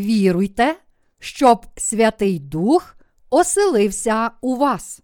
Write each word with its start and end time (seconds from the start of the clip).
віруйте, 0.00 0.76
щоб 1.18 1.66
Святий 1.76 2.38
Дух 2.38 2.96
оселився 3.30 4.30
у 4.40 4.56
вас. 4.56 5.02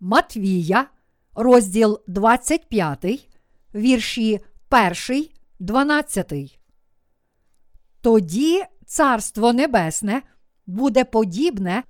Матвія, 0.00 0.86
розділ 1.34 2.00
25, 2.06 3.28
вірші 3.74 4.40
1, 5.08 5.26
12. 5.58 6.58
Тоді 8.00 8.64
Царство 8.86 9.52
Небесне 9.52 10.22
буде 10.66 11.04
подібне 11.04 11.82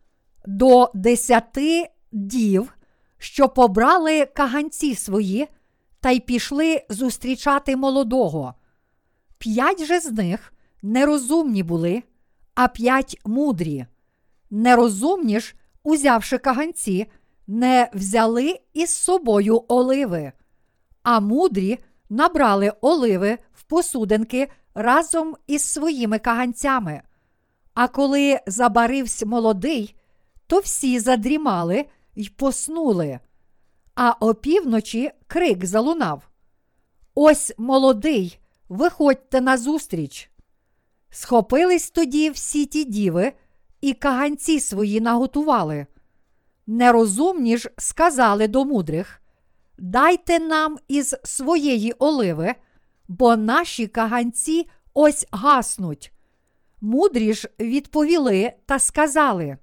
до 0.46 0.90
десяти 0.94 1.90
дів, 2.12 2.74
що 3.18 3.48
побрали 3.48 4.26
каганці 4.26 4.94
свої 4.94 5.48
та 6.00 6.10
й 6.10 6.20
пішли 6.20 6.82
зустрічати 6.88 7.76
молодого. 7.76 8.54
П'ять 9.38 9.84
же 9.84 10.00
з 10.00 10.12
них 10.12 10.51
нерозумні 10.82 11.62
були, 11.62 12.02
а 12.54 12.68
п'ять 12.68 13.18
мудрі. 13.24 13.86
Нерозумні 14.50 15.40
ж, 15.40 15.54
узявши 15.82 16.38
каганці, 16.38 17.06
не 17.46 17.90
взяли 17.94 18.60
із 18.72 18.90
собою 18.90 19.64
оливи, 19.68 20.32
а 21.02 21.20
мудрі 21.20 21.78
набрали 22.10 22.72
оливи 22.80 23.38
в 23.54 23.62
посудинки 23.62 24.48
разом 24.74 25.36
із 25.46 25.62
своїми 25.62 26.18
каганцями. 26.18 27.02
А 27.74 27.88
коли 27.88 28.40
забарився 28.46 29.26
молодий, 29.26 29.96
то 30.46 30.58
всі 30.58 30.98
задрімали 30.98 31.84
й 32.16 32.28
поснули. 32.28 33.20
А 33.94 34.10
опівночі 34.10 35.10
крик 35.26 35.64
залунав: 35.64 36.28
Ось 37.14 37.52
молодий, 37.58 38.38
виходьте 38.68 39.40
назустріч. 39.40 40.31
Схопились 41.14 41.90
тоді 41.90 42.30
всі 42.30 42.66
ті 42.66 42.84
діви 42.84 43.32
і 43.80 43.94
каганці 43.94 44.60
свої 44.60 45.00
наготували. 45.00 45.86
Нерозумні 46.66 47.56
ж 47.56 47.70
сказали 47.78 48.48
до 48.48 48.64
мудрих: 48.64 49.22
Дайте 49.78 50.38
нам 50.38 50.78
із 50.88 51.16
своєї 51.24 51.92
оливи, 51.92 52.54
бо 53.08 53.36
наші 53.36 53.86
каганці 53.86 54.68
ось 54.94 55.26
гаснуть. 55.30 56.12
Мудрі 56.80 57.34
ж 57.34 57.48
відповіли 57.60 58.52
та 58.66 58.78
сказали, 58.78 59.58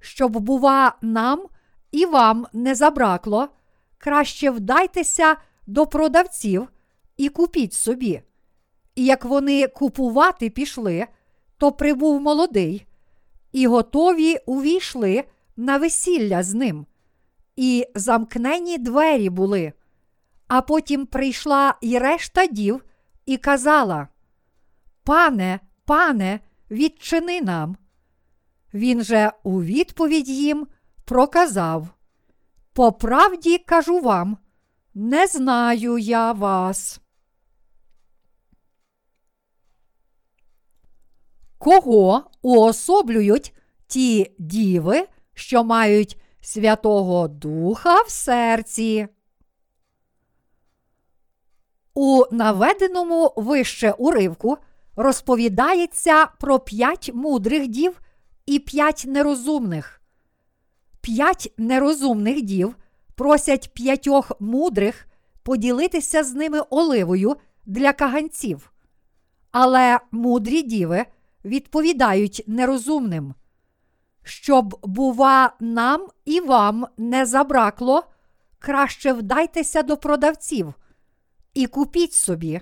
щоб, 0.00 0.32
бува, 0.32 0.96
нам 1.02 1.46
і 1.90 2.06
вам 2.06 2.46
не 2.52 2.74
забракло, 2.74 3.48
краще 3.98 4.50
вдайтеся 4.50 5.36
до 5.66 5.86
продавців 5.86 6.68
і 7.16 7.28
купіть 7.28 7.72
собі. 7.72 8.22
І 8.98 9.04
як 9.04 9.24
вони 9.24 9.68
купувати 9.68 10.50
пішли, 10.50 11.06
то 11.58 11.72
прибув 11.72 12.20
молодий, 12.20 12.86
і 13.52 13.66
готові 13.66 14.36
увійшли 14.46 15.24
на 15.56 15.76
весілля 15.76 16.42
з 16.42 16.54
ним, 16.54 16.86
і 17.56 17.86
замкнені 17.94 18.78
двері 18.78 19.30
були. 19.30 19.72
А 20.48 20.60
потім 20.62 21.06
прийшла 21.06 21.74
й 21.82 21.98
решта 21.98 22.46
дів 22.46 22.84
і 23.26 23.36
казала: 23.36 24.08
Пане, 25.04 25.60
пане, 25.84 26.40
відчини 26.70 27.40
нам. 27.40 27.76
Він 28.74 29.02
же 29.02 29.32
у 29.42 29.62
відповідь 29.62 30.28
їм 30.28 30.66
проказав: 31.04 31.88
По 32.72 32.92
правді 32.92 33.58
кажу 33.58 34.00
вам, 34.00 34.38
не 34.94 35.26
знаю 35.26 35.98
я 35.98 36.32
вас. 36.32 37.00
Кого 41.58 42.22
уособлюють 42.42 43.54
ті 43.86 44.32
діви, 44.38 45.06
що 45.34 45.64
мають 45.64 46.20
Святого 46.40 47.28
Духа 47.28 48.02
в 48.02 48.10
серці? 48.10 49.08
У 51.94 52.24
наведеному 52.30 53.32
вище 53.36 53.94
уривку 53.98 54.58
розповідається 54.96 56.26
про 56.26 56.58
п'ять 56.58 57.10
мудрих 57.14 57.68
дів 57.68 58.00
і 58.46 58.58
п'ять 58.58 59.04
нерозумних. 59.06 60.02
П'ять 61.00 61.52
нерозумних 61.56 62.42
дів 62.42 62.76
просять 63.14 63.74
п'ятьох 63.74 64.32
мудрих 64.40 65.06
поділитися 65.42 66.24
з 66.24 66.34
ними 66.34 66.60
оливою 66.70 67.36
для 67.66 67.92
каганців. 67.92 68.72
Але 69.50 69.98
мудрі 70.10 70.62
діви 70.62 71.04
відповідають 71.44 72.44
нерозумним. 72.46 73.34
Щоб, 74.22 74.78
бува, 74.82 75.54
нам 75.60 76.06
і 76.24 76.40
вам 76.40 76.86
не 76.96 77.26
забракло, 77.26 78.02
краще 78.58 79.12
вдайтеся 79.12 79.82
до 79.82 79.96
продавців 79.96 80.74
і 81.54 81.66
купіть 81.66 82.12
собі. 82.12 82.60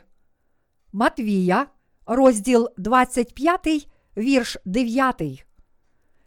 Матвія, 0.92 1.66
розділ 2.06 2.69
25, 2.76 3.88
вірш 4.16 4.56
9. 4.64 5.47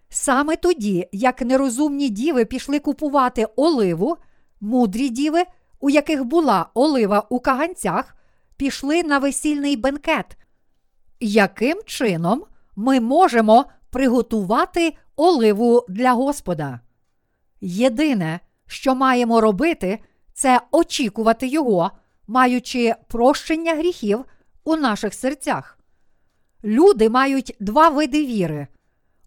Саме 0.09 0.55
тоді, 0.55 1.07
як 1.11 1.41
нерозумні 1.41 2.09
діви 2.09 2.45
пішли 2.45 2.79
купувати 2.79 3.47
оливу, 3.55 4.17
мудрі 4.61 5.09
діви, 5.09 5.43
у 5.79 5.89
яких 5.89 6.23
була 6.23 6.69
олива 6.73 7.27
у 7.29 7.39
каганцях, 7.39 8.15
пішли 8.57 9.03
на 9.03 9.19
весільний 9.19 9.75
бенкет. 9.75 10.37
Яким 11.19 11.81
чином 11.85 12.43
ми 12.75 12.99
можемо 12.99 13.65
приготувати 13.89 14.97
оливу 15.15 15.85
для 15.89 16.13
Господа? 16.13 16.79
Єдине, 17.61 18.39
що 18.67 18.95
маємо 18.95 19.41
робити, 19.41 19.99
це 20.33 20.61
очікувати 20.71 21.47
Його, 21.47 21.91
маючи 22.27 22.95
прощення 23.07 23.75
гріхів 23.75 24.25
у 24.63 24.75
наших 24.75 25.13
серцях. 25.13 25.79
Люди 26.63 27.09
мають 27.09 27.55
два 27.59 27.89
види 27.89 28.25
віри. 28.25 28.67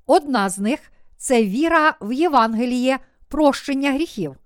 Одна 0.07 0.49
з 0.49 0.59
них 0.59 0.81
це 1.17 1.45
віра 1.45 1.95
в 2.01 2.13
Євангеліє 2.13 2.99
прощення 3.29 3.93
гріхів. 3.93 4.37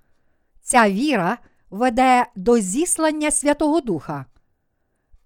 Ця 0.62 0.91
віра 0.91 1.39
веде 1.71 2.27
до 2.37 2.59
зіслання 2.59 3.31
Святого 3.31 3.81
Духа. 3.81 4.25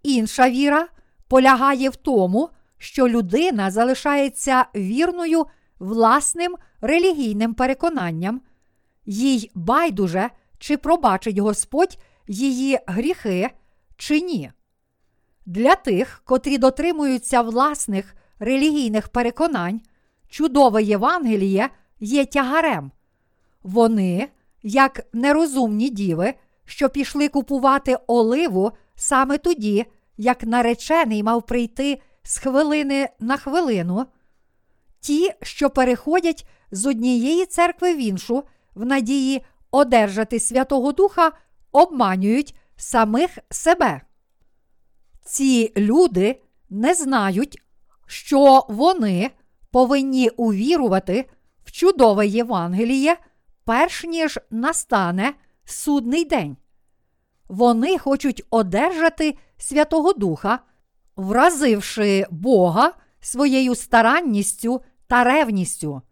Інша 0.03 0.50
віра 0.50 0.88
полягає 1.30 1.88
в 1.88 1.96
тому, 1.96 2.48
що 2.78 3.08
людина 3.08 3.70
залишається 3.70 4.66
вірною 4.76 5.46
власним 5.78 6.56
релігійним 6.80 7.54
переконанням, 7.54 8.41
їй 9.06 9.50
байдуже, 9.54 10.30
чи 10.58 10.76
пробачить 10.76 11.38
Господь 11.38 11.98
її 12.28 12.78
гріхи 12.86 13.50
чи 13.96 14.20
ні. 14.20 14.50
Для 15.46 15.74
тих, 15.74 16.22
котрі 16.24 16.58
дотримуються 16.58 17.42
власних 17.42 18.14
релігійних 18.38 19.08
переконань, 19.08 19.80
чудове 20.28 20.82
Євангеліє 20.82 21.68
є 22.00 22.24
тягарем. 22.24 22.91
Вони, 23.62 24.28
як 24.62 25.06
нерозумні 25.12 25.91
діви, 25.91 26.34
що 26.64 26.88
пішли 26.88 27.28
купувати 27.28 27.98
оливу 28.06 28.72
саме 28.94 29.38
тоді, 29.38 29.86
як 30.20 30.42
наречений 30.42 31.22
мав 31.22 31.47
прийти 31.47 32.00
з 32.22 32.38
хвилини 32.38 33.08
на 33.20 33.36
хвилину, 33.36 34.06
ті, 35.00 35.31
що 35.42 35.70
переходять 35.70 36.47
з 36.70 36.86
однієї 36.86 37.47
церкви 37.47 37.94
в 37.94 37.98
іншу, 37.98 38.44
в 38.75 38.84
надії 38.84 39.44
одержати 39.71 40.41
Святого 40.41 40.92
Духа, 40.92 41.33
обманюють 41.72 42.54
самих 42.77 43.39
себе. 43.50 44.00
Ці 45.24 45.72
люди 45.77 46.42
не 46.71 46.94
знають, 46.94 47.59
що 48.06 48.66
вони 48.68 49.30
повинні 49.71 50.28
увірувати 50.28 51.30
в 51.65 51.72
чудове 51.72 52.27
Євангеліє, 52.27 53.16
перш 53.65 54.04
ніж 54.04 54.39
настане 54.50 55.34
судний 55.65 56.24
день. 56.24 56.56
Вони 57.50 57.98
хочуть 57.98 58.42
одержати 58.50 59.38
Святого 59.58 60.12
Духа, 60.12 60.58
вразивши 61.16 62.26
Бога 62.30 62.92
своєю 63.20 63.74
старанністю 63.74 64.80
та 65.06 65.24
ревністю. 65.24 66.02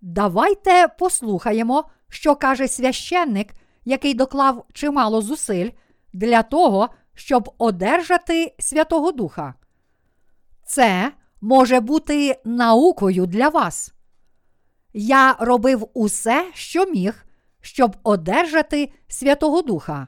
Давайте 0.00 0.88
послухаємо, 0.98 1.84
що 2.08 2.36
каже 2.36 2.68
священник, 2.68 3.54
який 3.84 4.14
доклав 4.14 4.66
чимало 4.72 5.22
зусиль 5.22 5.70
для 6.12 6.42
того, 6.42 6.88
щоб 7.14 7.54
одержати 7.58 8.54
Святого 8.58 9.12
Духа. 9.12 9.54
Це 10.66 11.12
може 11.40 11.80
бути 11.80 12.40
наукою 12.44 13.26
для 13.26 13.48
вас. 13.48 13.92
Я 14.92 15.36
робив 15.40 15.88
усе, 15.94 16.50
що 16.54 16.86
міг, 16.86 17.26
щоб 17.60 17.96
одержати 18.02 18.92
Святого 19.08 19.62
Духа. 19.62 20.06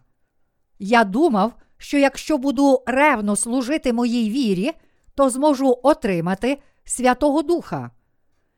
Я 0.85 1.05
думав, 1.05 1.53
що 1.79 1.99
якщо 1.99 2.39
буду 2.39 2.83
ревно 2.87 3.37
служити 3.37 3.93
моїй 3.93 4.31
вірі, 4.31 4.73
то 5.15 5.31
зможу 5.31 5.79
отримати 5.83 6.59
Святого 6.85 7.43
Духа. 7.43 7.91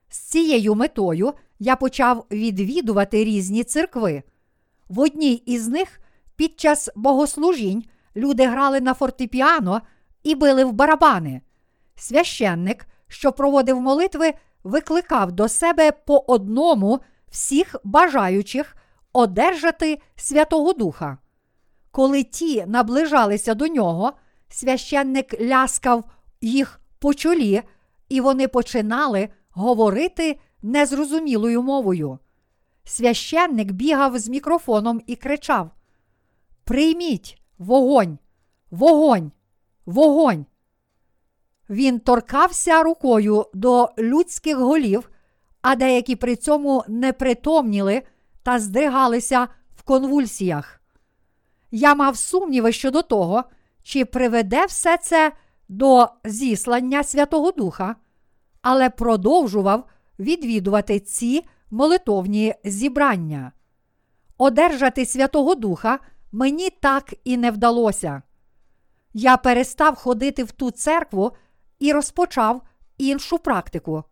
З 0.09 0.19
цією 0.19 0.75
метою 0.75 1.32
я 1.59 1.76
почав 1.76 2.26
відвідувати 2.31 3.25
різні 3.25 3.65
церкви. 3.65 4.23
В 4.88 5.00
одній 5.00 5.35
із 5.35 5.69
них 5.69 6.00
під 6.37 6.61
час 6.61 6.91
богослужінь 6.97 7.85
люди 8.17 8.47
грали 8.47 8.81
на 8.81 8.94
фортепіано 8.94 9.81
і 10.23 10.35
били 10.35 10.65
в 10.65 10.73
барабани. 10.73 11.41
Священник, 11.97 12.87
що 13.09 13.32
проводив 13.32 13.81
молитви, 13.81 14.35
викликав 14.62 15.32
до 15.32 15.49
себе 15.49 15.93
по 15.93 16.25
одному 16.27 17.00
всіх 17.29 17.77
бажаючих 17.85 18.77
одержати 19.12 19.99
Святого 20.17 20.73
Духа. 20.73 21.19
Коли 21.94 22.23
ті 22.23 22.67
наближалися 22.67 23.55
до 23.55 23.67
нього, 23.67 24.12
священник 24.49 25.41
ляскав 25.41 26.05
їх 26.41 26.81
по 26.99 27.14
чолі, 27.14 27.62
і 28.08 28.20
вони 28.20 28.49
починали 28.49 29.29
говорити 29.50 30.38
незрозумілою 30.62 31.62
мовою. 31.62 32.19
Священник 32.85 33.73
бігав 33.73 34.19
з 34.19 34.29
мікрофоном 34.29 35.00
і 35.06 35.17
кричав: 35.17 35.70
Прийміть 36.64 37.43
вогонь, 37.58 38.19
вогонь, 38.70 39.32
вогонь. 39.87 40.46
Він 41.70 42.00
торкався 42.00 42.82
рукою 42.82 43.46
до 43.55 43.91
людських 43.99 44.56
голів, 44.56 45.11
а 45.62 45.76
деякі 45.76 46.17
при 46.17 46.37
цьому 46.37 46.85
не 46.88 47.12
притомніли 47.12 48.02
та 48.43 48.58
здригалися 48.58 49.49
в 49.76 49.82
конвульсіях. 49.82 50.81
Я 51.76 51.94
мав 51.94 52.17
сумніви 52.17 52.73
щодо 52.73 53.03
того, 53.03 53.44
чи 53.82 54.05
приведе 54.05 54.67
все 54.67 54.97
це 54.97 55.32
до 55.69 56.09
зіслання 56.25 57.05
Святого 57.05 57.53
Духа, 57.53 57.97
але 58.62 58.91
продовжував 58.91 59.85
відвідувати 60.19 61.00
ці 61.00 61.44
молитовні 61.71 62.55
зібрання. 62.65 63.53
Одержати 64.38 65.06
Святого 65.06 65.55
Духа 65.55 65.99
мені 66.32 66.71
так 66.71 67.15
і 67.25 67.37
не 67.37 67.50
вдалося. 67.50 68.23
Я 69.12 69.37
перестав 69.37 69.94
ходити 69.94 70.44
в 70.44 70.53
ту 70.53 70.70
церкву 70.70 71.32
і 71.79 71.93
розпочав 71.93 72.62
іншу 72.99 73.38
практику. 73.38 74.05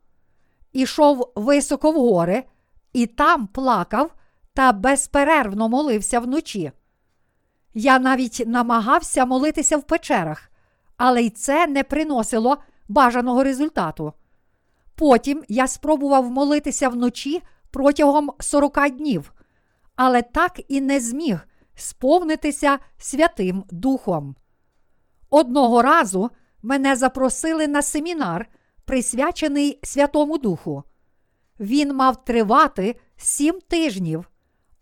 Ішов 0.72 1.32
високо 1.34 1.92
в 1.92 1.94
гори, 1.94 2.44
і 2.92 3.06
там 3.06 3.46
плакав 3.46 4.14
та 4.54 4.72
безперервно 4.72 5.68
молився 5.68 6.20
вночі. 6.20 6.72
Я 7.74 7.98
навіть 7.98 8.42
намагався 8.46 9.24
молитися 9.26 9.76
в 9.76 9.82
печерах, 9.82 10.50
але 10.96 11.22
й 11.22 11.30
це 11.30 11.66
не 11.66 11.84
приносило 11.84 12.56
бажаного 12.88 13.44
результату. 13.44 14.12
Потім 14.94 15.44
я 15.48 15.66
спробував 15.66 16.30
молитися 16.30 16.88
вночі 16.88 17.42
протягом 17.70 18.30
40 18.40 18.90
днів, 18.90 19.32
але 19.96 20.22
так 20.22 20.60
і 20.68 20.80
не 20.80 21.00
зміг 21.00 21.48
сповнитися 21.74 22.78
Святим 22.98 23.64
Духом. 23.70 24.36
Одного 25.30 25.82
разу 25.82 26.30
мене 26.62 26.96
запросили 26.96 27.68
на 27.68 27.82
семінар, 27.82 28.48
присвячений 28.84 29.78
Святому 29.82 30.38
Духу. 30.38 30.82
Він 31.60 31.94
мав 31.94 32.24
тривати 32.24 32.96
сім 33.16 33.60
тижнів, 33.68 34.30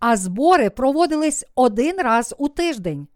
а 0.01 0.17
збори 0.17 0.71
проводились 0.71 1.45
один 1.55 2.01
раз 2.01 2.35
у 2.39 2.49
тиждень. 2.49 3.09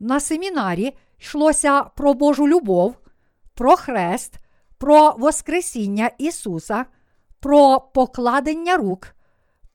На 0.00 0.20
семінарі 0.20 0.96
йшлося 1.18 1.82
про 1.82 2.14
Божу 2.14 2.48
любов, 2.48 2.96
про 3.54 3.76
хрест, 3.76 4.34
про 4.78 5.14
Воскресіння 5.18 6.10
Ісуса, 6.18 6.86
про 7.40 7.80
покладення 7.80 8.76
рук, 8.76 9.14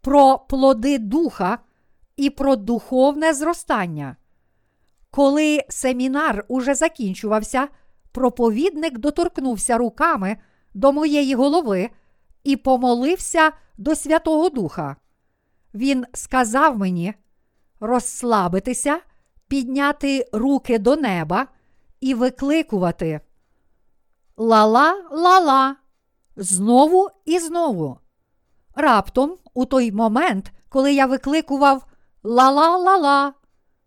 про 0.02 0.38
плоди 0.38 0.98
Духа 0.98 1.60
і 2.18 2.30
про 2.30 2.56
духовне 2.56 3.34
зростання. 3.34 4.16
Коли 5.12 5.64
семінар 5.70 6.46
уже 6.48 6.76
закінчувався, 6.76 7.68
проповідник 8.12 8.98
доторкнувся 8.98 9.78
руками 9.78 10.38
до 10.74 10.92
моєї 10.92 11.36
голови 11.36 11.90
і 12.44 12.58
помолився 12.58 13.52
до 13.78 13.96
Святого 13.96 14.50
Духа. 14.50 14.96
Він 15.74 16.06
сказав 16.14 16.78
мені 16.78 17.14
розслабитися, 17.80 19.00
підняти 19.48 20.30
руки 20.34 20.80
до 20.80 20.96
неба 20.96 21.48
і 22.02 22.14
викликувати 22.14 23.22
Ла-ла, 24.38 24.94
ла-ла, 25.12 25.76
знову 26.36 27.10
і 27.26 27.40
знову. 27.40 28.00
Раптом, 28.76 29.38
у 29.54 29.66
той 29.66 29.92
момент, 29.92 30.52
коли 30.70 30.94
я 30.94 31.06
викликував 31.06 31.86
ла-ла-ла-ла, 32.24 33.34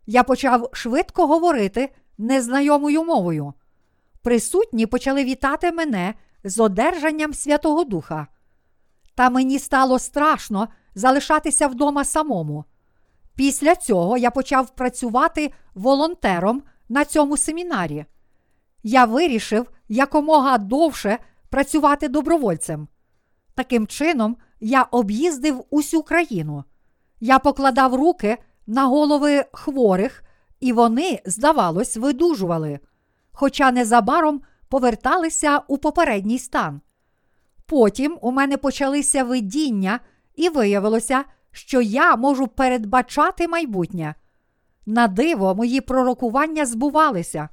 я 0.06 0.22
почав 0.22 0.70
швидко 0.72 1.26
говорити 1.26 1.94
незнайомою 2.18 3.04
мовою. 3.04 3.54
Присутні 4.22 4.86
почали 4.86 5.24
вітати 5.24 5.72
мене 5.72 6.14
з 6.44 6.60
одержанням 6.60 7.34
Святого 7.34 7.84
Духа. 7.84 8.26
Та 9.14 9.30
мені 9.30 9.58
стало 9.58 9.98
страшно 9.98 10.68
залишатися 10.94 11.66
вдома 11.66 12.04
самому. 12.04 12.64
Після 13.34 13.74
цього 13.74 14.16
я 14.16 14.30
почав 14.30 14.70
працювати 14.70 15.52
волонтером 15.74 16.62
на 16.88 17.04
цьому 17.04 17.36
семінарі. 17.36 18.04
Я 18.82 19.04
вирішив 19.04 19.70
якомога 19.88 20.58
довше 20.58 21.18
працювати 21.50 22.08
добровольцем. 22.08 22.88
Таким 23.54 23.86
чином, 23.86 24.36
я 24.60 24.82
об'їздив 24.82 25.64
усю 25.70 26.02
країну. 26.02 26.64
Я 27.20 27.38
покладав 27.38 27.94
руки 27.94 28.38
на 28.66 28.86
голови 28.86 29.44
хворих, 29.52 30.22
і 30.60 30.72
вони, 30.72 31.22
здавалось, 31.26 31.96
видужували, 31.96 32.80
хоча 33.32 33.72
незабаром 33.72 34.42
поверталися 34.68 35.58
у 35.68 35.78
попередній 35.78 36.38
стан. 36.38 36.80
Потім 37.66 38.18
у 38.20 38.30
мене 38.30 38.56
почалися 38.56 39.24
видіння, 39.24 40.00
і 40.34 40.48
виявилося, 40.48 41.24
що 41.52 41.80
я 41.80 42.16
можу 42.16 42.48
передбачати 42.48 43.48
майбутнє. 43.48 44.14
На 44.86 45.08
диво, 45.08 45.54
мої 45.54 45.80
пророкування 45.80 46.66
збувалися. 46.66 47.48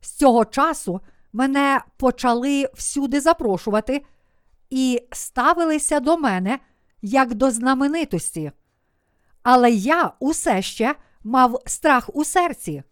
З 0.00 0.10
цього 0.10 0.44
часу 0.44 1.00
мене 1.32 1.80
почали 1.96 2.68
всюди 2.74 3.20
запрошувати 3.20 4.04
і 4.70 5.02
ставилися 5.12 6.00
до 6.00 6.16
мене 6.16 6.58
як 7.02 7.34
до 7.34 7.50
знаменитості. 7.50 8.52
Але 9.42 9.70
я 9.70 10.12
усе 10.18 10.62
ще 10.62 10.94
мав 11.24 11.62
страх 11.66 12.10
у 12.14 12.24
серці. 12.24 12.82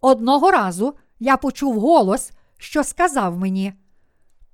Одного 0.00 0.50
разу 0.50 0.94
я 1.18 1.36
почув 1.36 1.80
голос, 1.80 2.30
що 2.58 2.84
сказав 2.84 3.38
мені: 3.38 3.72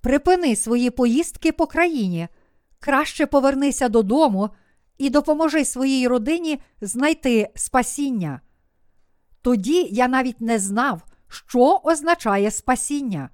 Припини 0.00 0.56
свої 0.56 0.90
поїздки 0.90 1.52
по 1.52 1.66
країні, 1.66 2.28
краще 2.82 3.26
повернися 3.26 3.88
додому 3.88 4.50
і 4.98 5.10
допоможи 5.10 5.64
своїй 5.64 6.08
родині 6.08 6.60
знайти 6.80 7.50
спасіння. 7.54 8.40
Тоді 9.42 9.88
я 9.90 10.08
навіть 10.08 10.40
не 10.40 10.58
знав, 10.58 11.02
що 11.28 11.80
означає 11.84 12.50
спасіння. 12.50 13.30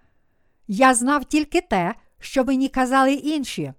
Я 0.67 0.95
знав 0.95 1.25
тільки 1.25 1.61
те, 1.61 1.95
що 2.21 2.45
мені 2.45 2.69
казали 2.69 3.13
інші, 3.13 3.73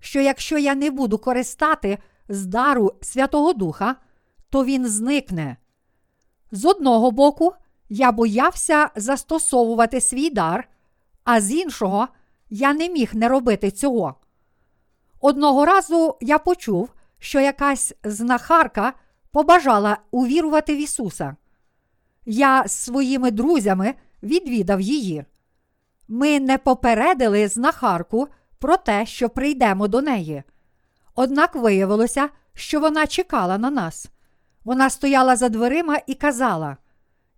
що 0.00 0.20
якщо 0.20 0.58
я 0.58 0.74
не 0.74 0.90
буду 0.90 1.18
користати 1.18 1.98
з 2.28 2.46
дару 2.46 2.92
Святого 3.00 3.52
Духа, 3.52 3.96
то 4.50 4.64
він 4.64 4.86
зникне. 4.86 5.56
З 6.52 6.64
одного 6.64 7.10
боку, 7.10 7.52
я 7.88 8.12
боявся 8.12 8.90
застосовувати 8.96 10.00
свій 10.00 10.30
дар, 10.30 10.68
а 11.24 11.40
з 11.40 11.52
іншого, 11.52 12.08
я 12.50 12.74
не 12.74 12.88
міг 12.88 13.14
не 13.14 13.28
робити 13.28 13.70
цього. 13.70 14.21
Одного 15.24 15.64
разу 15.64 16.16
я 16.20 16.38
почув, 16.38 16.92
що 17.18 17.40
якась 17.40 17.94
знахарка 18.04 18.92
побажала 19.30 19.98
увірувати 20.10 20.74
в 20.74 20.78
Ісуса. 20.78 21.36
Я 22.26 22.68
з 22.68 22.72
своїми 22.72 23.30
друзями 23.30 23.94
відвідав 24.22 24.80
її. 24.80 25.24
Ми 26.08 26.40
не 26.40 26.58
попередили 26.58 27.48
знахарку 27.48 28.28
про 28.58 28.76
те, 28.76 29.06
що 29.06 29.28
прийдемо 29.28 29.88
до 29.88 30.02
неї. 30.02 30.42
Однак 31.14 31.54
виявилося, 31.54 32.28
що 32.54 32.80
вона 32.80 33.06
чекала 33.06 33.58
на 33.58 33.70
нас. 33.70 34.06
Вона 34.64 34.90
стояла 34.90 35.36
за 35.36 35.48
дверима 35.48 35.98
і 36.06 36.14
казала: 36.14 36.76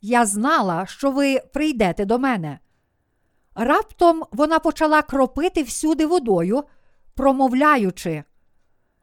Я 0.00 0.26
знала, 0.26 0.86
що 0.86 1.10
ви 1.10 1.40
прийдете 1.52 2.04
до 2.04 2.18
мене. 2.18 2.58
Раптом 3.54 4.22
вона 4.32 4.58
почала 4.58 5.02
кропити 5.02 5.62
всюди 5.62 6.06
водою, 6.06 6.64
промовляючи: 7.14 8.24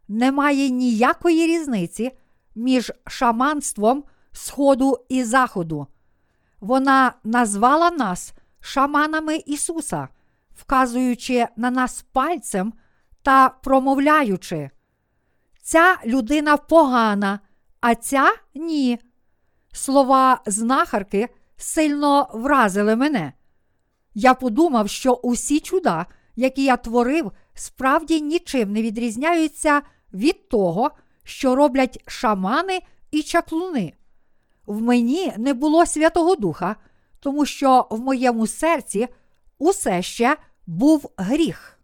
немає 0.08 0.70
ніякої 0.70 1.48
різниці 1.48 2.12
між 2.56 2.92
шаманством 3.08 4.04
Сходу 4.32 4.98
і 5.10 5.24
Заходу. 5.24 5.88
Вона 6.60 7.14
назвала 7.24 7.92
нас 7.92 8.34
шаманами 8.60 9.38
Ісуса, 9.38 10.08
вказуючи 10.60 11.48
на 11.56 11.72
нас 11.72 12.06
пальцем 12.12 12.74
та 13.22 13.50
промовляючи. 13.50 14.70
Ця 15.62 15.98
людина 16.06 16.58
погана, 16.58 17.40
а 17.82 17.96
ця 17.96 18.34
ні. 18.56 19.00
Слова 19.74 20.42
знахарки 20.46 21.30
сильно 21.58 22.30
вразили 22.34 22.96
мене. 22.96 23.34
Я 24.14 24.34
подумав, 24.34 24.90
що 24.90 25.14
усі 25.14 25.60
чуда, 25.60 26.06
які 26.36 26.64
я 26.64 26.78
творив, 26.78 27.32
справді 27.54 28.22
нічим 28.22 28.74
не 28.74 28.82
відрізняються 28.82 29.82
від 30.14 30.50
того, 30.50 30.92
що 31.24 31.56
роблять 31.56 32.04
шамани 32.08 32.82
і 33.12 33.24
чаклуни. 33.24 33.94
В 34.66 34.82
мені 34.82 35.34
не 35.38 35.54
було 35.54 35.86
Святого 35.86 36.36
Духа, 36.36 36.76
тому 37.20 37.46
що 37.46 37.88
в 37.90 38.00
моєму 38.00 38.48
серці 38.48 39.08
усе 39.58 40.02
ще 40.02 40.38
був 40.68 41.12
гріх. 41.18 41.80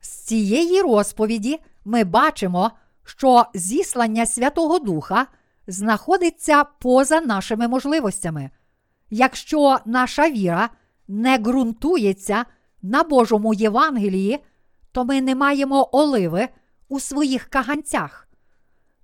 З 0.00 0.08
цієї 0.08 0.82
розповіді 0.82 1.60
ми 1.84 2.04
бачимо, 2.04 2.70
що 3.04 3.44
зіслання 3.54 4.26
Святого 4.26 4.78
Духа 4.78 5.26
знаходиться 5.66 6.64
поза 6.64 7.20
нашими 7.20 7.68
можливостями. 7.68 8.50
Якщо 9.10 9.78
наша 9.84 10.30
віра 10.30 10.70
не 11.08 11.38
ґрунтується 11.38 12.44
на 12.82 13.02
Божому 13.02 13.54
Євангелії, 13.54 14.38
то 14.96 15.04
ми 15.04 15.20
не 15.20 15.34
маємо 15.34 15.88
оливи 15.92 16.48
у 16.88 17.00
своїх 17.00 17.44
каганцях. 17.44 18.28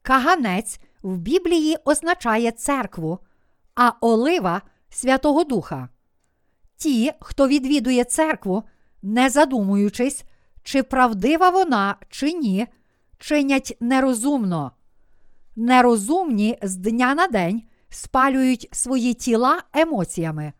Каганець 0.02 0.80
в 1.02 1.16
Біблії 1.16 1.76
означає 1.84 2.50
церкву, 2.50 3.18
а 3.74 3.92
олива 4.00 4.62
Святого 4.90 5.44
Духа. 5.44 5.88
Ті, 6.76 7.12
хто 7.20 7.48
відвідує 7.48 8.04
церкву, 8.04 8.62
не 9.02 9.30
задумуючись, 9.30 10.24
чи 10.62 10.82
правдива 10.82 11.50
вона, 11.50 11.96
чи 12.08 12.32
ні, 12.32 12.66
чинять 13.18 13.76
нерозумно. 13.80 14.72
Нерозумні 15.56 16.58
з 16.62 16.76
дня 16.76 17.14
на 17.14 17.26
день 17.26 17.62
спалюють 17.88 18.68
свої 18.72 19.14
тіла 19.14 19.62
емоціями. 19.72 20.52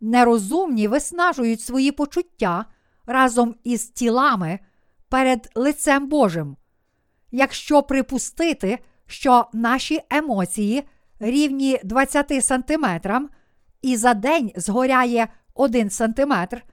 Нерозумні 0.00 0.88
виснажують 0.88 1.60
свої 1.60 1.92
почуття 1.92 2.66
разом 3.06 3.54
із 3.64 3.86
тілами 3.86 4.58
перед 5.08 5.50
лицем 5.54 6.08
Божим. 6.08 6.56
Якщо 7.30 7.82
припустити, 7.82 8.78
що 9.06 9.46
наші 9.52 10.00
емоції 10.10 10.84
рівні 11.20 11.80
20 11.84 12.44
сантиметрам 12.44 13.28
і 13.82 13.96
за 13.96 14.14
день 14.14 14.52
згоряє 14.56 15.28
1 15.54 15.90
сантиметр, 15.90 16.64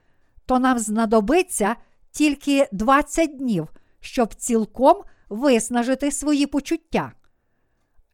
то 0.46 0.58
нам 0.58 0.78
знадобиться 0.78 1.76
тільки 2.10 2.68
20 2.72 3.36
днів, 3.36 3.68
щоб 4.00 4.34
цілком 4.34 5.02
виснажити 5.28 6.10
свої 6.10 6.46
почуття. 6.46 7.12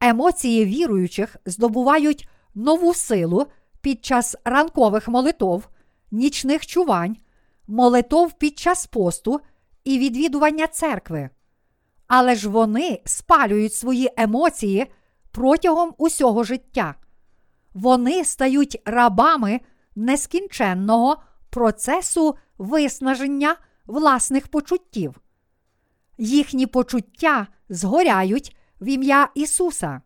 Емоції 0.01 0.65
віруючих 0.65 1.37
здобувають 1.47 2.29
нову 2.55 2.95
силу 2.95 3.47
під 3.81 4.05
час 4.05 4.37
ранкових 4.45 5.09
молитов, 5.09 5.69
нічних 6.11 6.67
чувань, 6.67 7.17
молитов 7.69 8.33
під 8.33 8.59
час 8.59 8.87
посту 8.87 9.41
і 9.85 9.99
відвідування 9.99 10.67
церкви. 10.67 11.31
Але 12.07 12.35
ж 12.35 12.49
вони 12.49 13.01
спалюють 13.05 13.75
свої 13.75 14.11
емоції 14.17 14.87
протягом 15.31 15.95
усього 15.99 16.45
життя. 16.45 16.95
Вони 17.75 18.25
стають 18.25 18.83
рабами 18.85 19.61
нескінченного 19.97 21.23
процесу 21.51 22.37
виснаження 22.59 23.57
власних 23.87 24.49
почуттів. 24.49 25.21
Їхні 26.19 26.67
почуття 26.67 27.47
згоряють 27.69 28.57
в 28.81 28.89
ім'я 28.89 29.29
Ісуса. 29.35 30.01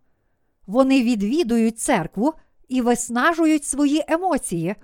Вони 0.66 1.02
відвідують 1.02 1.78
церкву 1.78 2.34
і 2.68 2.80
виснажують 2.80 3.64
свої 3.64 4.04
емоції, 4.08 4.74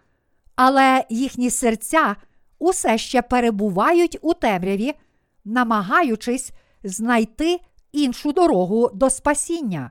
але 0.57 1.05
їхні 1.11 1.51
серця 1.51 2.17
усе 2.59 2.99
ще 2.99 3.23
перебувають 3.23 4.19
у 4.23 4.35
темряві, 4.35 4.95
намагаючись 5.45 6.53
знайти 6.85 7.61
іншу 7.93 8.33
дорогу 8.33 8.91
до 8.95 9.11
спасіння. 9.11 9.91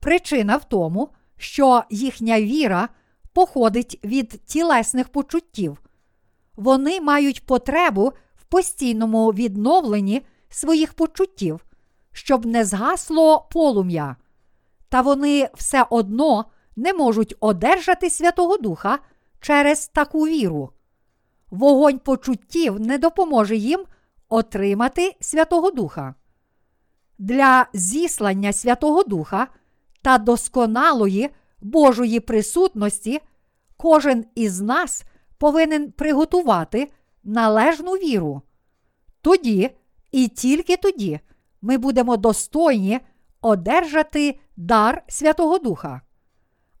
Причина 0.00 0.56
в 0.56 0.64
тому, 0.64 1.08
що 1.36 1.82
їхня 1.90 2.40
віра 2.40 2.88
походить 3.32 4.00
від 4.04 4.28
тілесних 4.46 5.08
почуттів. 5.08 5.82
Вони 6.56 7.00
мають 7.00 7.46
потребу 7.46 8.12
в 8.36 8.44
постійному 8.44 9.30
відновленні 9.30 10.22
своїх 10.48 10.94
почуттів, 10.94 11.64
щоб 12.12 12.46
не 12.46 12.64
згасло 12.64 13.48
полум'я. 13.50 14.16
Та 14.88 15.00
вони 15.00 15.48
все 15.54 15.86
одно 15.90 16.44
не 16.76 16.92
можуть 16.92 17.34
одержати 17.40 18.10
Святого 18.10 18.56
Духа 18.56 18.98
через 19.40 19.88
таку 19.88 20.26
віру. 20.26 20.72
Вогонь 21.50 21.98
почуттів 21.98 22.80
не 22.80 22.98
допоможе 22.98 23.56
їм 23.56 23.84
отримати 24.28 25.16
Святого 25.20 25.70
Духа. 25.70 26.14
Для 27.18 27.66
зіслання 27.72 28.52
Святого 28.52 29.02
Духа 29.02 29.48
та 30.02 30.18
досконалої 30.18 31.30
Божої 31.60 32.20
присутності 32.20 33.20
кожен 33.76 34.24
із 34.34 34.60
нас 34.60 35.04
повинен 35.38 35.92
приготувати 35.92 36.92
належну 37.24 37.92
віру. 37.92 38.42
Тоді 39.22 39.70
і 40.12 40.28
тільки 40.28 40.76
тоді 40.76 41.20
ми 41.62 41.78
будемо 41.78 42.16
достойні 42.16 43.00
одержати 43.40 44.40
дар 44.56 45.02
Святого 45.08 45.58
Духа. 45.58 46.00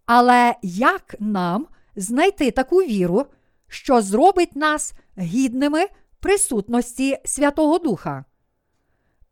Але 0.06 0.54
як 0.62 1.14
нам 1.20 1.66
знайти 1.96 2.50
таку 2.50 2.76
віру, 2.76 3.26
що 3.68 4.02
зробить 4.02 4.56
нас 4.56 4.94
гідними 5.18 5.86
присутності 6.20 7.18
Святого 7.24 7.78
Духа? 7.78 8.24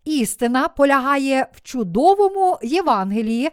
Істина 0.05 0.69
полягає 0.69 1.47
в 1.53 1.61
чудовому 1.61 2.59
Євангелії, 2.63 3.51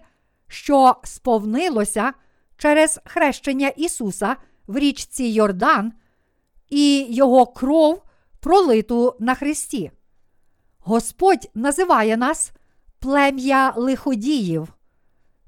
що 0.47 0.95
сповнилося 1.03 2.13
через 2.57 2.99
хрещення 3.05 3.67
Ісуса 3.67 4.35
в 4.67 4.77
річці 4.77 5.23
Йордан 5.23 5.93
і 6.69 7.05
Його 7.09 7.45
кров 7.45 8.03
пролиту 8.39 9.15
на 9.19 9.35
Христі. 9.35 9.91
Господь 10.79 11.49
називає 11.53 12.17
нас 12.17 12.51
плем'я 12.99 13.73
лиходіїв. 13.75 14.73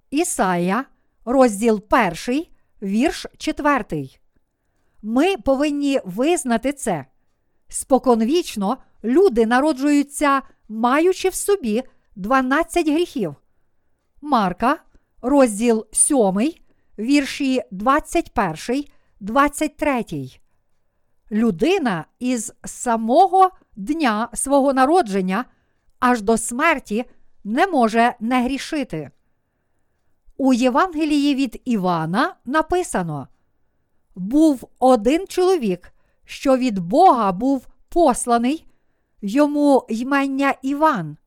Ісая, 0.10 0.86
розділ 1.26 1.84
1, 2.28 2.46
вірш 2.82 3.26
4. 3.38 4.23
Ми 5.06 5.38
повинні 5.38 6.00
визнати 6.06 6.74
це. 6.74 7.06
Споконвічно 7.68 8.78
люди 9.04 9.46
народжуються, 9.46 10.42
маючи 10.70 11.30
в 11.30 11.36
собі 11.36 11.84
12 12.16 12.90
гріхів. 12.90 13.36
Марка, 14.22 14.80
розділ 15.22 15.86
7, 15.92 16.52
вірші 17.00 17.62
21, 17.72 18.84
23. 19.20 20.06
Людина 21.32 22.06
із 22.20 22.54
самого 22.66 23.52
дня 23.76 24.30
свого 24.34 24.74
народження 24.74 25.46
аж 26.00 26.22
до 26.22 26.38
смерті 26.38 27.06
не 27.44 27.68
може 27.68 28.16
не 28.20 28.44
грішити. 28.44 29.12
У 30.38 30.54
Євангелії 30.54 31.36
від 31.36 31.62
Івана 31.66 32.36
написано: 32.46 33.28
був 34.16 34.70
один 34.80 35.28
чоловік, 35.28 35.94
що 36.26 36.58
від 36.58 36.80
Бога 36.80 37.32
був 37.32 37.68
посланий, 37.90 38.66
йому 39.22 39.86
ймення 39.90 40.54
Іван. 40.62 41.18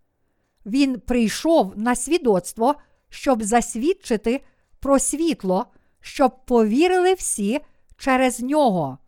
Він 0.66 1.00
прийшов 1.00 1.73
на 1.76 1.95
свідоцтво, 1.95 2.75
щоб 3.09 3.43
засвідчити 3.43 4.45
про 4.81 4.99
світло, 4.99 5.66
щоб 6.00 6.45
повірили 6.47 7.14
всі 7.14 7.61
через 7.97 8.40
нього. 8.40 8.99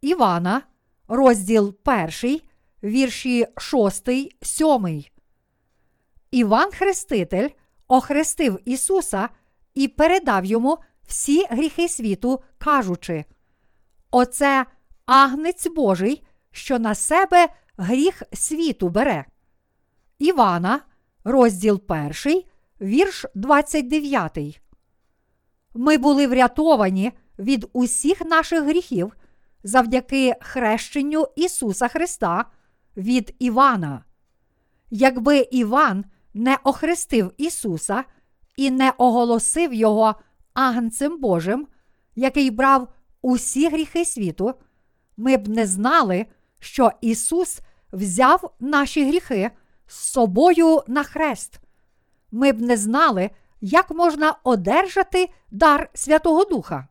Івана, 0.00 0.62
розділ 1.08 1.74
1, 2.22 2.40
вірші 2.82 3.46
6, 3.58 4.08
7. 4.42 5.04
Іван 6.30 6.70
Хреститель 6.70 7.48
охрестив 7.88 8.58
Ісуса 8.64 9.28
і 9.74 9.88
передав 9.88 10.44
йому 10.44 10.78
всі 11.10 11.46
гріхи 11.50 11.88
світу, 11.88 12.42
кажучи: 12.58 13.24
Оце 14.10 14.66
агнець 15.06 15.66
Божий, 15.66 16.22
що 16.52 16.78
на 16.78 16.94
себе 16.94 17.48
гріх 17.76 18.22
світу 18.32 18.88
бере. 18.88 19.24
Івана, 20.18 20.80
розділ 21.24 21.80
1, 21.88 22.42
вірш 22.80 23.26
29. 23.34 24.60
Ми 25.74 25.98
були 25.98 26.26
врятовані 26.26 27.12
від 27.38 27.66
усіх 27.72 28.20
наших 28.20 28.64
гріхів 28.64 29.16
завдяки 29.64 30.34
хрещенню 30.40 31.26
Ісуса 31.36 31.88
Христа 31.88 32.44
від 32.96 33.34
Івана. 33.38 34.04
Якби 34.90 35.38
Іван 35.38 36.04
не 36.34 36.58
охрестив 36.64 37.32
Ісуса 37.36 38.04
і 38.56 38.70
не 38.70 38.92
оголосив 38.98 39.74
Його 39.74 40.14
агнцем 40.60 41.20
Божим, 41.20 41.66
який 42.16 42.50
брав 42.50 42.88
усі 43.22 43.68
гріхи 43.68 44.04
світу, 44.04 44.54
ми 45.16 45.36
б 45.36 45.48
не 45.48 45.66
знали, 45.66 46.26
що 46.60 46.92
Ісус 47.00 47.60
взяв 47.92 48.54
наші 48.60 49.04
гріхи 49.04 49.50
з 49.86 49.94
собою 49.94 50.82
на 50.86 51.02
хрест. 51.02 51.60
Ми 52.32 52.52
б 52.52 52.60
не 52.60 52.76
знали, 52.76 53.30
як 53.60 53.90
можна 53.90 54.34
одержати 54.44 55.28
дар 55.50 55.90
Святого 55.94 56.44
Духа. 56.44 56.88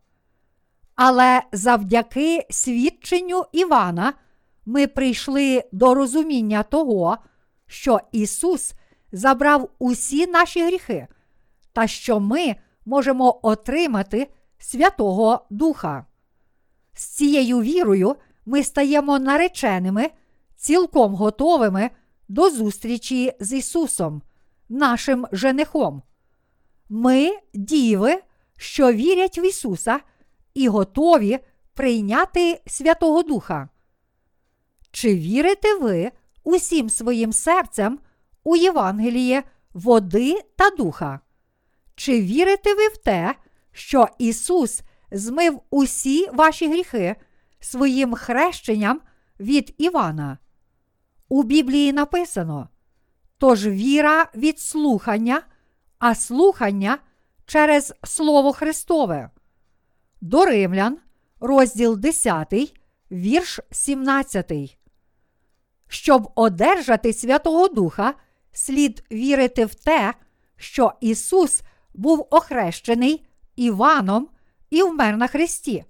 Але 0.96 1.42
завдяки 1.52 2.46
свідченню 2.50 3.46
Івана 3.52 4.14
ми 4.66 4.88
прийшли 4.88 5.64
до 5.72 5.94
розуміння 5.94 6.64
того, 6.64 7.18
що 7.68 8.00
Ісус 8.12 8.74
забрав 9.12 9.70
усі 9.80 10.28
наші 10.28 10.66
гріхи, 10.66 11.08
та 11.74 11.88
що 11.88 12.20
ми 12.20 12.56
можемо 12.89 13.39
отримати 13.41 14.27
Святого 14.58 15.46
Духа. 15.50 16.05
З 16.93 17.05
цією 17.05 17.62
вірою 17.62 18.15
ми 18.46 18.63
стаємо 18.63 19.19
нареченими, 19.19 20.10
цілком 20.55 21.15
готовими 21.15 21.89
до 22.27 22.50
зустрічі 22.50 23.34
з 23.39 23.53
Ісусом, 23.53 24.22
нашим 24.69 25.27
женихом. 25.31 26.01
Ми 26.89 27.38
діви, 27.53 28.22
що 28.58 28.93
вірять 28.93 29.38
в 29.38 29.43
Ісуса 29.46 30.00
і 30.53 30.67
готові 30.67 31.39
прийняти 31.74 32.62
Святого 32.67 33.24
Духа. 33.24 33.69
Чи 34.91 35.15
вірите 35.15 35.77
ви 35.77 36.12
усім 36.43 36.89
своїм 36.89 37.34
серцем 37.34 38.00
у 38.43 38.55
Євангеліє 38.55 39.43
води 39.74 40.41
та 40.55 40.69
духа? 40.69 41.19
Чи 42.00 42.22
вірите 42.22 42.74
ви 42.74 42.88
в 42.88 42.98
те, 42.98 43.36
що 43.72 44.08
Ісус 44.18 44.82
змив 45.12 45.62
усі 45.70 46.29
ваші 46.34 46.70
гріхи 46.70 47.15
своїм 47.60 48.13
хрещенням 48.13 49.01
від 49.39 49.75
Івана? 49.77 50.38
У 51.29 51.44
Біблії 51.44 51.94
написано: 51.94 52.70
тож 53.38 53.68
віра 53.68 54.29
від 54.36 54.60
слухання, 54.60 55.41
а 55.98 56.15
слухання 56.15 56.98
через 57.46 57.94
Слово 58.03 58.53
Христове. 58.53 59.29
До 60.22 60.46
Римлян, 60.46 60.98
розділ 61.39 61.98
10, 61.98 62.53
вірш 63.12 63.60
17. 63.72 64.51
Щоб 65.88 66.32
одержати 66.36 67.13
Святого 67.13 67.68
Духа, 67.68 68.13
слід 68.51 69.03
вірити 69.12 69.65
в 69.65 69.75
те, 69.75 70.13
що 70.58 70.94
Ісус 71.01 71.63
був 71.93 72.27
охрещений 72.29 73.25
Іваном 73.55 74.27
і 74.69 74.84
вмер 74.84 75.17
на 75.17 75.27
Христі. 75.27 75.84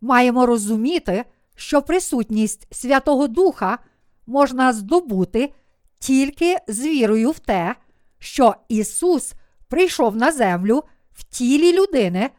Маємо 0.00 0.46
розуміти, 0.46 1.24
що 1.54 1.82
присутність 1.82 2.74
Святого 2.74 3.28
Духа 3.28 3.78
можна 4.26 4.72
здобути 4.72 5.52
тільки 5.98 6.56
з 6.68 6.80
вірою 6.80 7.30
в 7.30 7.38
те, 7.38 7.74
що 8.18 8.54
Ісус 8.68 9.32
прийшов 9.68 10.16
на 10.16 10.32
землю 10.32 10.84
в 11.12 11.24
тілі 11.24 11.72
людини, 11.72 12.30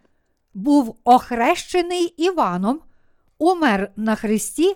був 0.54 0.96
охрещений 1.04 2.04
Іваном, 2.04 2.80
умер 3.38 3.92
на 3.96 4.16
Христі 4.16 4.76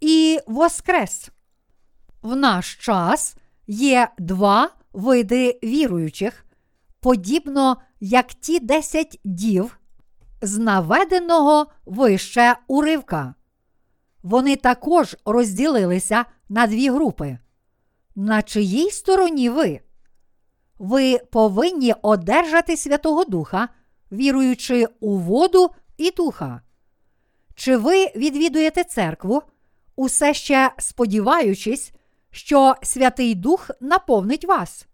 і 0.00 0.38
воскрес. 0.46 1.30
В 2.22 2.36
наш 2.36 2.74
час 2.76 3.36
є 3.66 4.08
два 4.18 4.70
види 4.92 5.58
віруючих, 5.62 6.45
подібно 7.00 7.76
як 8.00 8.26
ті 8.26 8.60
десять 8.60 9.20
дів 9.24 9.78
з 10.42 10.58
наведеного 10.58 11.66
вище 11.86 12.56
уривка. 12.66 13.34
Вони 14.22 14.56
також 14.56 15.16
розділилися 15.24 16.24
на 16.48 16.66
дві 16.66 16.90
групи. 16.90 17.38
На 18.16 18.42
чиїй 18.42 18.90
стороні 18.90 19.50
ви? 19.50 19.80
Ви 20.78 21.18
повинні 21.18 21.94
одержати 22.02 22.76
Святого 22.76 23.24
Духа, 23.24 23.68
віруючи 24.12 24.86
у 25.00 25.18
воду 25.18 25.70
і 25.96 26.10
духа. 26.10 26.60
Чи 27.54 27.76
ви 27.76 28.06
відвідуєте 28.16 28.84
церкву, 28.84 29.42
усе 29.96 30.34
ще 30.34 30.70
сподіваючись, 30.78 31.92
що 32.30 32.74
Святий 32.82 33.34
Дух 33.34 33.70
наповнить 33.80 34.44
вас? 34.44 34.86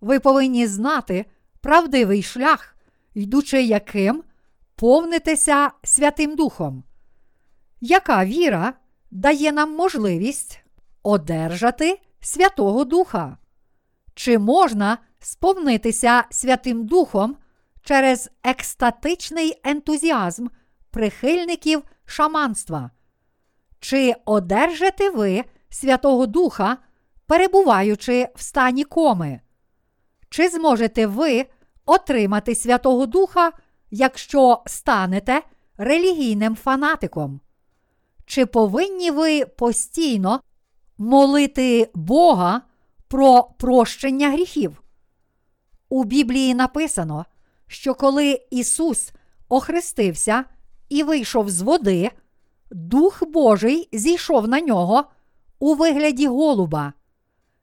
Ви 0.00 0.20
повинні 0.20 0.66
знати 0.66 1.26
правдивий 1.60 2.22
шлях, 2.22 2.76
йдучи 3.14 3.62
яким 3.62 4.22
повнитеся 4.76 5.70
Святим 5.84 6.36
Духом. 6.36 6.84
Яка 7.80 8.24
віра 8.24 8.74
дає 9.10 9.52
нам 9.52 9.76
можливість 9.76 10.60
одержати 11.02 12.00
Святого 12.20 12.84
Духа? 12.84 13.38
Чи 14.14 14.38
можна 14.38 14.98
сповнитися 15.20 16.24
Святим 16.30 16.86
Духом 16.86 17.36
через 17.82 18.30
екстатичний 18.44 19.60
ентузіазм 19.64 20.46
прихильників 20.90 21.82
шаманства? 22.04 22.90
Чи 23.80 24.14
одержите 24.24 25.10
ви 25.10 25.44
Святого 25.68 26.26
Духа, 26.26 26.76
перебуваючи 27.26 28.28
в 28.34 28.42
стані 28.42 28.84
коми? 28.84 29.40
Чи 30.30 30.48
зможете 30.48 31.06
ви 31.06 31.46
отримати 31.86 32.54
Святого 32.54 33.06
Духа, 33.06 33.52
якщо 33.90 34.62
станете 34.66 35.42
релігійним 35.76 36.56
фанатиком? 36.56 37.40
Чи 38.26 38.46
повинні 38.46 39.10
ви 39.10 39.46
постійно 39.46 40.40
молити 40.98 41.90
Бога 41.94 42.62
про 43.08 43.42
прощення 43.42 44.30
гріхів? 44.30 44.82
У 45.88 46.04
Біблії 46.04 46.54
написано, 46.54 47.26
що 47.66 47.94
коли 47.94 48.40
Ісус 48.50 49.12
охрестився 49.48 50.44
і 50.88 51.02
вийшов 51.02 51.50
з 51.50 51.60
води, 51.60 52.10
Дух 52.70 53.22
Божий 53.28 53.88
зійшов 53.92 54.48
на 54.48 54.60
нього 54.60 55.04
у 55.58 55.74
вигляді 55.74 56.26
голуба. 56.26 56.92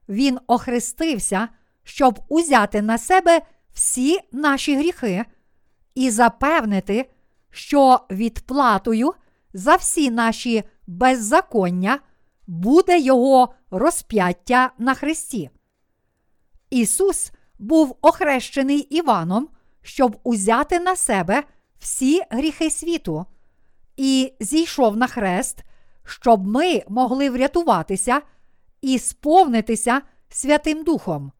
Він 0.09 0.39
охрестився, 0.47 1.49
щоб 1.85 2.19
узяти 2.29 2.81
на 2.81 2.97
себе 2.97 3.41
всі 3.73 4.19
наші 4.31 4.75
гріхи 4.75 5.25
і 5.95 6.09
запевнити, 6.09 7.09
що 7.51 7.99
відплатою 8.11 9.13
за 9.53 9.75
всі 9.75 10.11
наші 10.11 10.63
беззаконня 10.87 11.99
буде 12.47 12.99
Його 12.99 13.53
розп'яття 13.71 14.71
на 14.77 14.93
Христі. 14.93 15.49
Ісус 16.69 17.31
був 17.59 17.97
охрещений 18.01 18.79
Іваном, 18.79 19.49
щоб 19.81 20.19
узяти 20.23 20.79
на 20.79 20.95
себе 20.95 21.43
всі 21.79 22.21
гріхи 22.29 22.71
світу, 22.71 23.25
і 23.97 24.33
зійшов 24.39 24.97
на 24.97 25.07
хрест, 25.07 25.63
щоб 26.03 26.47
ми 26.47 26.83
могли 26.89 27.29
врятуватися 27.29 28.21
і 28.81 28.99
сповнитися 28.99 30.01
Святим 30.29 30.83
Духом. 30.83 31.31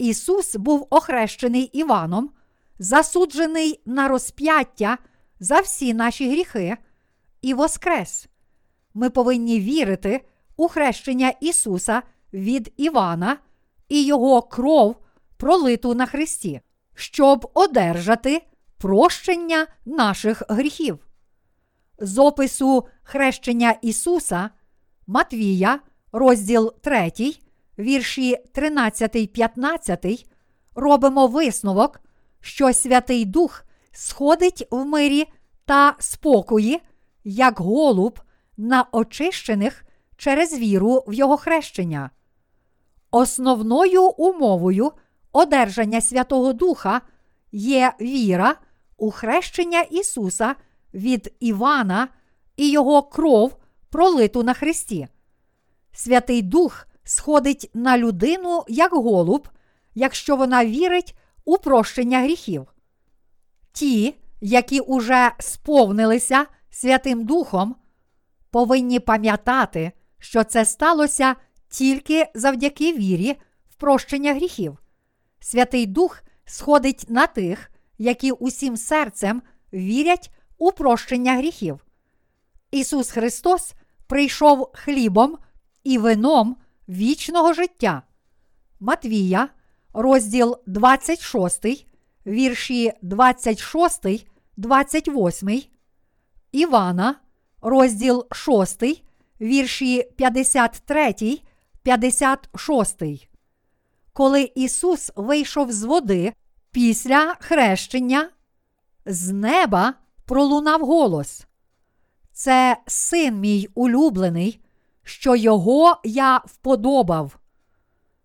Ісус 0.00 0.56
був 0.56 0.86
охрещений 0.90 1.62
Іваном, 1.62 2.30
засуджений 2.78 3.80
на 3.86 4.08
розп'яття 4.08 4.98
за 5.40 5.60
всі 5.60 5.94
наші 5.94 6.30
гріхи, 6.30 6.76
і 7.42 7.54
воскрес. 7.54 8.26
Ми 8.94 9.10
повинні 9.10 9.60
вірити 9.60 10.24
у 10.56 10.68
хрещення 10.68 11.32
Ісуса 11.40 12.02
від 12.32 12.72
Івана 12.76 13.36
і 13.88 14.04
Його 14.04 14.42
кров, 14.42 14.96
пролиту 15.36 15.94
на 15.94 16.06
Христі, 16.06 16.60
щоб 16.94 17.50
одержати 17.54 18.42
прощення 18.78 19.66
наших 19.84 20.42
гріхів. 20.48 20.98
З 21.98 22.18
опису 22.18 22.88
хрещення 23.02 23.74
Ісуса 23.82 24.50
Матвія, 25.06 25.80
розділ 26.12 26.74
3, 26.80 27.12
вірші 27.80 28.36
13, 28.52 29.32
15, 29.32 30.26
робимо 30.74 31.26
висновок, 31.26 32.00
що 32.40 32.72
Святий 32.72 33.24
Дух 33.24 33.64
сходить 33.92 34.68
в 34.70 34.84
мирі 34.84 35.26
та 35.64 35.94
спокої, 35.98 36.80
як 37.24 37.60
голуб 37.60 38.20
на 38.56 38.86
очищених 38.92 39.84
через 40.16 40.58
віру 40.58 41.04
в 41.06 41.12
Його 41.14 41.36
хрещення. 41.36 42.10
Основною 43.10 44.04
умовою 44.04 44.92
одержання 45.32 46.00
Святого 46.00 46.52
Духа 46.52 47.00
є 47.52 47.92
віра 48.00 48.56
у 48.96 49.10
хрещення 49.10 49.80
Ісуса 49.80 50.54
від 50.94 51.34
Івана 51.40 52.08
і 52.56 52.70
Його 52.70 53.02
кров, 53.02 53.56
пролиту 53.90 54.42
на 54.42 54.54
Христі. 54.54 55.08
Святий 55.92 56.42
Дух 56.42 56.86
сходить 57.10 57.70
на 57.74 57.98
людину 57.98 58.64
як 58.68 58.92
голуб, 58.92 59.48
якщо 59.94 60.36
вона 60.36 60.64
вірить 60.64 61.16
у 61.44 61.58
прощення 61.58 62.20
гріхів. 62.20 62.66
Ті, 63.72 64.14
які 64.40 64.80
уже 64.80 65.32
сповнилися 65.38 66.46
Святим 66.70 67.24
Духом, 67.24 67.76
повинні 68.50 69.00
пам'ятати, 69.00 69.92
що 70.18 70.44
це 70.44 70.64
сталося 70.64 71.36
тільки 71.68 72.26
завдяки 72.34 72.92
вірі 72.92 73.36
в 73.70 73.74
прощення 73.74 74.34
гріхів. 74.34 74.78
Святий 75.40 75.86
Дух 75.86 76.22
сходить 76.44 77.04
на 77.08 77.26
тих, 77.26 77.70
які 77.98 78.32
усім 78.32 78.76
серцем 78.76 79.42
вірять 79.72 80.30
у 80.58 80.72
прощення 80.72 81.36
гріхів. 81.36 81.86
Ісус 82.70 83.10
Христос 83.10 83.74
прийшов 84.06 84.70
хлібом 84.72 85.38
і 85.84 85.98
вином 85.98 86.56
вічного 86.90 87.52
життя. 87.52 88.02
Матвія, 88.80 89.48
розділ 89.92 90.56
26, 90.66 91.86
вірші 92.26 92.92
26, 93.02 94.26
28, 94.56 95.62
Івана, 96.52 97.14
розділ 97.62 98.26
6, 98.32 98.82
вірші 99.40 100.02
53, 100.16 101.40
56. 101.82 103.02
Коли 104.12 104.52
Ісус 104.54 105.12
вийшов 105.16 105.72
з 105.72 105.82
води 105.82 106.32
після 106.70 107.36
хрещення, 107.40 108.30
з 109.06 109.28
неба 109.32 109.94
пролунав 110.24 110.80
голос. 110.80 111.46
Це 112.32 112.76
син 112.86 113.40
мій 113.40 113.68
улюблений, 113.74 114.60
що 115.10 115.36
його 115.36 115.96
я 116.04 116.42
вподобав. 116.44 117.38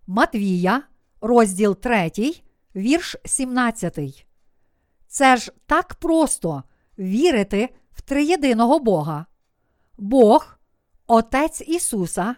Матвія, 0.07 0.81
розділ 1.21 1.75
3, 1.75 2.11
вірш 2.75 3.15
17. 3.25 4.25
Це 5.07 5.37
ж 5.37 5.51
так 5.65 5.95
просто 5.95 6.63
вірити 6.99 7.69
в 7.93 8.01
триєдиного 8.01 8.79
Бога. 8.79 9.25
Бог, 9.97 10.57
Отець 11.07 11.61
Ісуса, 11.61 12.35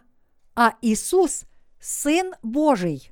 а 0.56 0.72
Ісус 0.82 1.44
Син 1.80 2.32
Божий. 2.44 3.12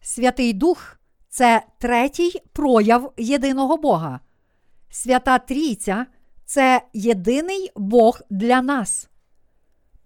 Святий 0.00 0.52
Дух 0.52 0.96
це 1.28 1.62
третій 1.78 2.42
прояв 2.52 3.12
єдиного 3.16 3.76
Бога. 3.76 4.20
Свята 4.90 5.38
Трійця 5.38 6.06
це 6.44 6.82
єдиний 6.92 7.70
Бог 7.76 8.20
для 8.30 8.62
нас. 8.62 9.08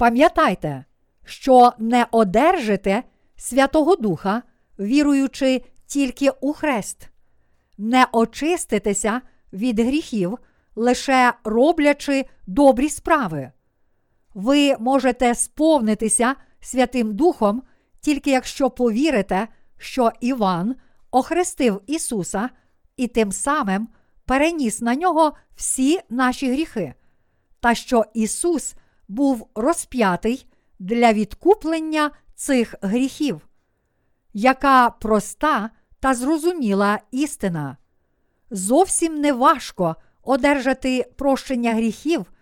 Пам'ятайте, 0.03 0.85
що 1.25 1.73
не 1.79 2.07
одержите 2.11 3.03
Святого 3.37 3.97
Духа, 3.97 4.43
віруючи 4.79 5.65
тільки 5.87 6.31
у 6.31 6.53
хрест, 6.53 7.09
не 7.79 8.07
очиститеся 8.13 9.21
від 9.53 9.81
гріхів, 9.81 10.39
лише 10.77 11.33
роблячи 11.45 12.25
добрі 12.47 12.89
справи. 12.89 13.53
Ви 14.35 14.77
можете 14.79 15.35
сповнитися 15.35 16.35
Святим 16.61 17.15
Духом, 17.15 17.63
тільки 18.01 18.31
якщо 18.31 18.71
повірите, 18.71 19.49
що 19.79 20.13
Іван 20.21 20.77
охрестив 21.11 21.81
Ісуса 21.87 22.51
і 22.97 23.07
тим 23.07 23.33
самим 23.33 23.89
переніс 24.25 24.81
на 24.81 24.95
нього 24.95 25.33
всі 25.57 26.01
наші 26.11 26.53
гріхи, 26.53 26.95
та 27.61 27.75
що 27.75 28.05
Ісус 28.15 28.75
був 29.09 29.49
розп'ятий 29.55 30.47
для 30.79 31.13
відкуплення 31.13 32.11
цих 32.35 32.75
гріхів. 32.83 33.49
Яка 34.33 34.91
проста 34.91 35.71
та 36.01 36.15
зрозуміла 36.15 36.99
істина. 37.11 37.77
Зовсім 38.51 39.21
не 39.21 39.33
важко 39.33 39.97
одержати 40.23 41.13
прощення 41.17 41.75
гріхів 41.75 42.33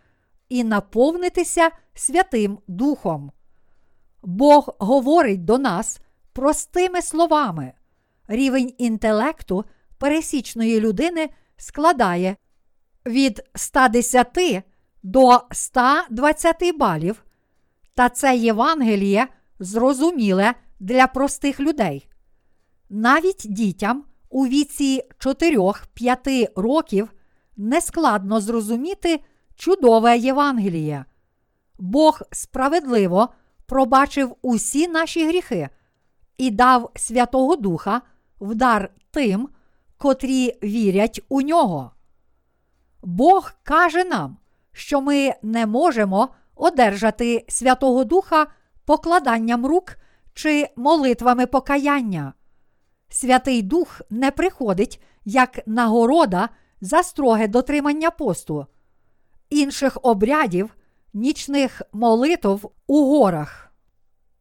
і 0.49 0.64
наповнитися 0.64 1.70
Святим 1.94 2.59
Духом. 2.68 3.33
Бог 4.23 4.77
говорить 4.79 5.44
до 5.44 5.59
нас 5.59 6.01
простими 6.33 7.03
словами. 7.03 7.73
Рівень 8.29 8.75
інтелекту 8.79 9.64
пересічної 9.99 10.81
людини 10.81 11.31
складає 11.57 12.37
від 13.07 13.42
110 13.55 14.64
до 15.02 15.40
120 15.50 16.76
балів, 16.78 17.24
та 17.94 18.08
це 18.08 18.36
Євангеліє 18.36 19.28
зрозуміле 19.58 20.54
для 20.80 21.06
простих 21.06 21.60
людей. 21.60 22.08
Навіть 22.90 23.46
дітям 23.48 24.04
у 24.30 24.46
віці 24.46 25.02
4-5 25.18 26.48
років 26.56 27.12
нескладно 27.56 28.40
зрозуміти 28.40 29.20
чудове 29.54 30.18
Євангеліє. 30.18 31.04
Бог 31.78 32.20
справедливо 32.32 33.28
пробачив 33.66 34.36
усі 34.42 34.88
наші 34.88 35.26
гріхи 35.26 35.68
і 36.38 36.50
дав 36.50 36.90
Святого 36.96 37.56
Духа 37.56 38.02
в 38.40 38.54
дар 38.54 38.90
тим, 39.10 39.48
котрі 39.98 40.58
вірять 40.62 41.20
у 41.28 41.42
нього. 41.42 41.92
Бог 43.02 43.52
каже 43.62 44.04
нам, 44.04 44.36
що 44.72 45.00
ми 45.00 45.35
не 45.42 45.66
можемо 45.66 46.28
одержати 46.54 47.44
Святого 47.48 48.04
Духа 48.04 48.46
покладанням 48.85 49.66
рук 49.66 49.96
чи 50.35 50.68
молитвами 50.76 51.46
покаяння. 51.46 52.33
Святий 53.09 53.62
Дух 53.62 54.00
не 54.11 54.30
приходить 54.30 55.02
як 55.24 55.61
нагорода 55.66 56.48
за 56.80 57.02
строге 57.02 57.48
дотримання 57.48 58.11
посту, 58.11 58.66
інших 59.50 59.98
обрядів, 60.02 60.76
нічних 61.14 61.83
молитв 61.92 62.70
у 62.87 63.04
горах. 63.06 63.72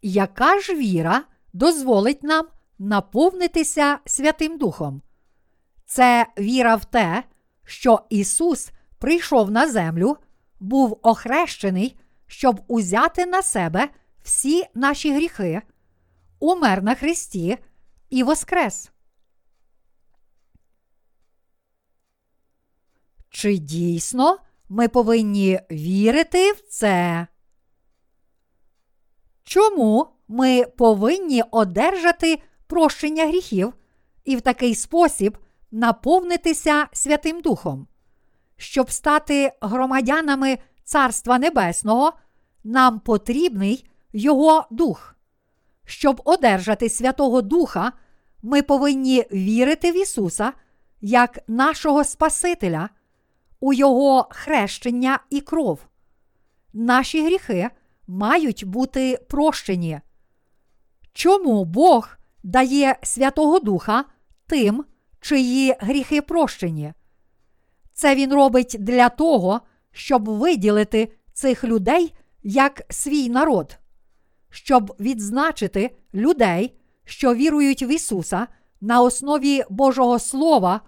Яка 0.01 0.59
ж 0.59 0.75
віра 0.75 1.23
дозволить 1.53 2.23
нам 2.23 2.47
наповнитися 2.79 3.99
Святим 4.05 4.57
Духом? 4.57 5.01
Це 5.85 6.27
віра 6.37 6.75
в 6.75 6.85
те, 6.85 7.23
що 7.65 8.01
Ісус 8.09 8.71
прийшов 8.99 9.51
на 9.51 9.67
землю, 9.67 10.17
був 10.59 10.99
охрещений, 11.01 11.99
щоб 12.27 12.62
узяти 12.67 13.25
на 13.25 13.41
себе 13.41 13.89
всі 14.23 14.63
наші 14.73 15.13
гріхи, 15.13 15.62
умер 16.39 16.83
на 16.83 16.95
Христі 16.95 17.57
і 18.09 18.23
воскрес. 18.23 18.91
Чи 23.29 23.57
дійсно 23.57 24.38
ми 24.69 24.88
повинні 24.88 25.59
вірити 25.71 26.51
в 26.51 26.62
це? 26.62 27.27
Чому 29.43 30.07
ми 30.27 30.65
повинні 30.65 31.43
одержати 31.51 32.41
прощення 32.67 33.27
гріхів 33.27 33.73
і 34.25 34.35
в 34.35 34.41
такий 34.41 34.75
спосіб 34.75 35.38
наповнитися 35.71 36.88
Святим 36.93 37.41
Духом? 37.41 37.88
Щоб 38.59 38.91
стати 38.91 39.51
громадянами 39.61 40.57
Царства 40.83 41.39
Небесного, 41.39 42.13
нам 42.63 42.99
потрібний 42.99 43.89
Його 44.13 44.67
Дух. 44.71 45.15
Щоб 45.85 46.21
одержати 46.25 46.89
Святого 46.89 47.41
Духа, 47.41 47.91
ми 48.41 48.61
повинні 48.61 49.25
вірити 49.31 49.91
в 49.91 50.01
Ісуса 50.01 50.53
як 51.01 51.39
нашого 51.47 52.03
Спасителя, 52.03 52.89
у 53.59 53.73
Його 53.73 54.27
хрещення 54.31 55.19
і 55.29 55.41
кров. 55.41 55.79
Наші 56.73 57.25
гріхи 57.25 57.69
мають 58.07 58.63
бути 58.63 59.25
прощені. 59.29 60.01
Чому 61.13 61.65
Бог 61.65 62.09
дає 62.43 62.95
Святого 63.03 63.59
Духа 63.59 64.05
тим, 64.47 64.85
чиї 65.21 65.75
гріхи 65.79 66.21
прощені? 66.21 66.93
Це 67.99 68.15
Він 68.15 68.33
робить 68.33 68.75
для 68.79 69.09
того, 69.09 69.62
щоб 69.91 70.29
виділити 70.29 71.12
цих 71.33 71.63
людей 71.63 72.13
як 72.43 72.81
свій 72.89 73.29
народ 73.29 73.79
щоб 74.49 74.95
відзначити 74.99 75.95
людей, 76.13 76.75
що 77.05 77.33
вірують 77.33 77.81
в 77.81 77.89
Ісуса 77.91 78.47
на 78.81 79.01
основі 79.01 79.63
Божого 79.69 80.19
Слова, 80.19 80.81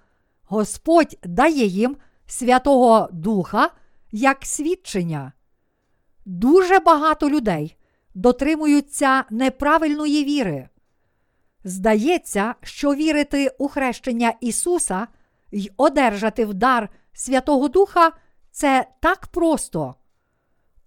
Господь 0.43 1.17
дає 1.23 1.65
їм 1.65 1.97
Святого 2.25 3.09
Духа 3.11 3.69
як 4.11 4.45
свідчення. 4.45 5.33
Дуже 6.25 6.79
багато 6.79 7.29
людей 7.29 7.77
дотримуються 8.15 9.23
неправильної 9.29 10.23
віри. 10.23 10.69
Здається, 11.63 12.55
що 12.61 12.93
вірити 12.95 13.51
у 13.57 13.67
хрещення 13.67 14.33
Ісуса 14.41 15.07
й 15.51 15.71
одержати 15.77 16.45
в 16.45 16.53
дар 16.53 16.89
Святого 17.13 17.67
Духа 17.67 18.11
це 18.51 18.87
так 19.01 19.27
просто. 19.27 19.95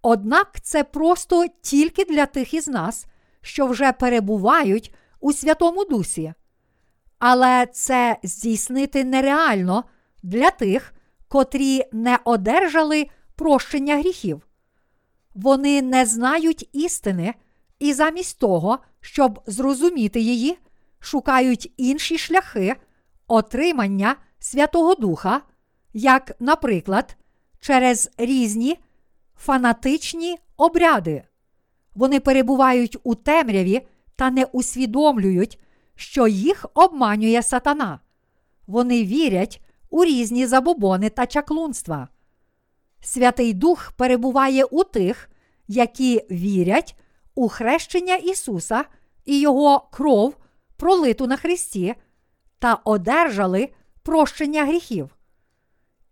Однак 0.02 0.60
це 0.62 0.84
просто 0.84 1.46
тільки 1.62 2.04
для 2.04 2.26
тих 2.26 2.54
із 2.54 2.68
нас, 2.68 3.06
що 3.40 3.66
вже 3.66 3.92
перебувають 3.92 4.94
у 5.20 5.32
Святому 5.32 5.84
Дусі. 5.84 6.34
Але 7.18 7.66
це 7.66 8.16
здійснити 8.22 9.04
нереально 9.04 9.84
для 10.22 10.50
тих, 10.50 10.94
котрі 11.28 11.84
не 11.92 12.18
одержали 12.24 13.06
прощення 13.36 13.98
гріхів. 13.98 14.46
Вони 15.34 15.82
не 15.82 16.06
знають 16.06 16.68
істини 16.72 17.34
і 17.78 17.92
замість 17.92 18.38
того, 18.38 18.78
щоб 19.00 19.40
зрозуміти 19.46 20.20
її, 20.20 20.58
шукають 21.00 21.72
інші 21.76 22.18
шляхи 22.18 22.76
отримання 23.26 24.16
Святого 24.38 24.94
Духа, 24.94 25.40
як, 25.94 26.36
наприклад, 26.40 27.16
через 27.60 28.10
різні 28.18 28.78
фанатичні 29.36 30.38
обряди. 30.56 31.22
Вони 31.94 32.20
перебувають 32.20 32.96
у 33.02 33.14
темряві 33.14 33.86
та 34.16 34.30
не 34.30 34.44
усвідомлюють, 34.44 35.58
що 35.94 36.26
їх 36.26 36.66
обманює 36.74 37.42
сатана. 37.42 38.00
Вони 38.66 39.04
вірять 39.04 39.60
у 39.90 40.04
різні 40.04 40.46
забобони 40.46 41.10
та 41.10 41.26
чаклунства. 41.26 42.08
Святий 43.00 43.52
Дух 43.52 43.92
перебуває 43.96 44.64
у 44.64 44.84
тих, 44.84 45.30
які 45.68 46.22
вірять 46.30 46.96
у 47.34 47.48
хрещення 47.48 48.16
Ісуса 48.16 48.84
і 49.24 49.40
Його 49.40 49.88
кров, 49.92 50.36
пролиту 50.76 51.26
на 51.26 51.36
Христі, 51.36 51.94
та 52.58 52.74
одержали 52.74 53.68
прощення 54.02 54.64
гріхів. 54.64 55.13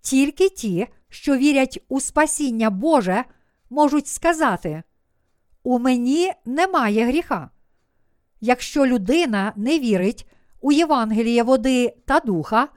Тільки 0.02 0.48
ті, 0.48 0.86
що 1.08 1.36
вірять 1.36 1.84
у 1.88 2.00
спасіння 2.00 2.70
Боже, 2.70 3.24
можуть 3.70 4.06
сказати: 4.06 4.82
У 5.62 5.78
мені 5.78 6.32
немає 6.44 7.06
гріха. 7.06 7.50
Якщо 8.40 8.86
людина 8.86 9.52
не 9.56 9.78
вірить 9.78 10.28
у 10.60 10.72
Євангеліє 10.72 11.42
води 11.42 11.94
та 12.06 12.20
духа, 12.20 12.68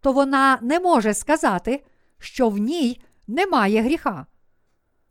то 0.00 0.12
вона 0.12 0.58
не 0.62 0.80
може 0.80 1.14
сказати, 1.14 1.84
що 2.18 2.48
в 2.48 2.58
ній 2.58 3.00
немає 3.26 3.82
гріха. 3.82 4.26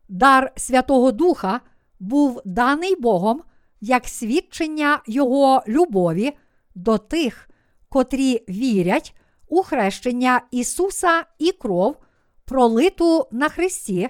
Дар 0.10 0.52
Святого 0.56 1.12
Духа 1.12 1.62
був 2.00 2.42
даний 2.46 2.96
Богом 2.96 3.44
як 3.82 4.08
свідчення 4.08 5.02
Його 5.08 5.64
любові 5.68 6.34
до 6.76 6.98
тих, 6.98 7.50
котрі 7.90 8.46
вірять 8.50 9.16
у 9.54 9.64
хрещення 9.64 10.42
Ісуса 10.52 11.26
і 11.40 11.52
кров, 11.52 11.98
пролиту 12.46 13.28
на 13.32 13.50
Христі, 13.50 14.10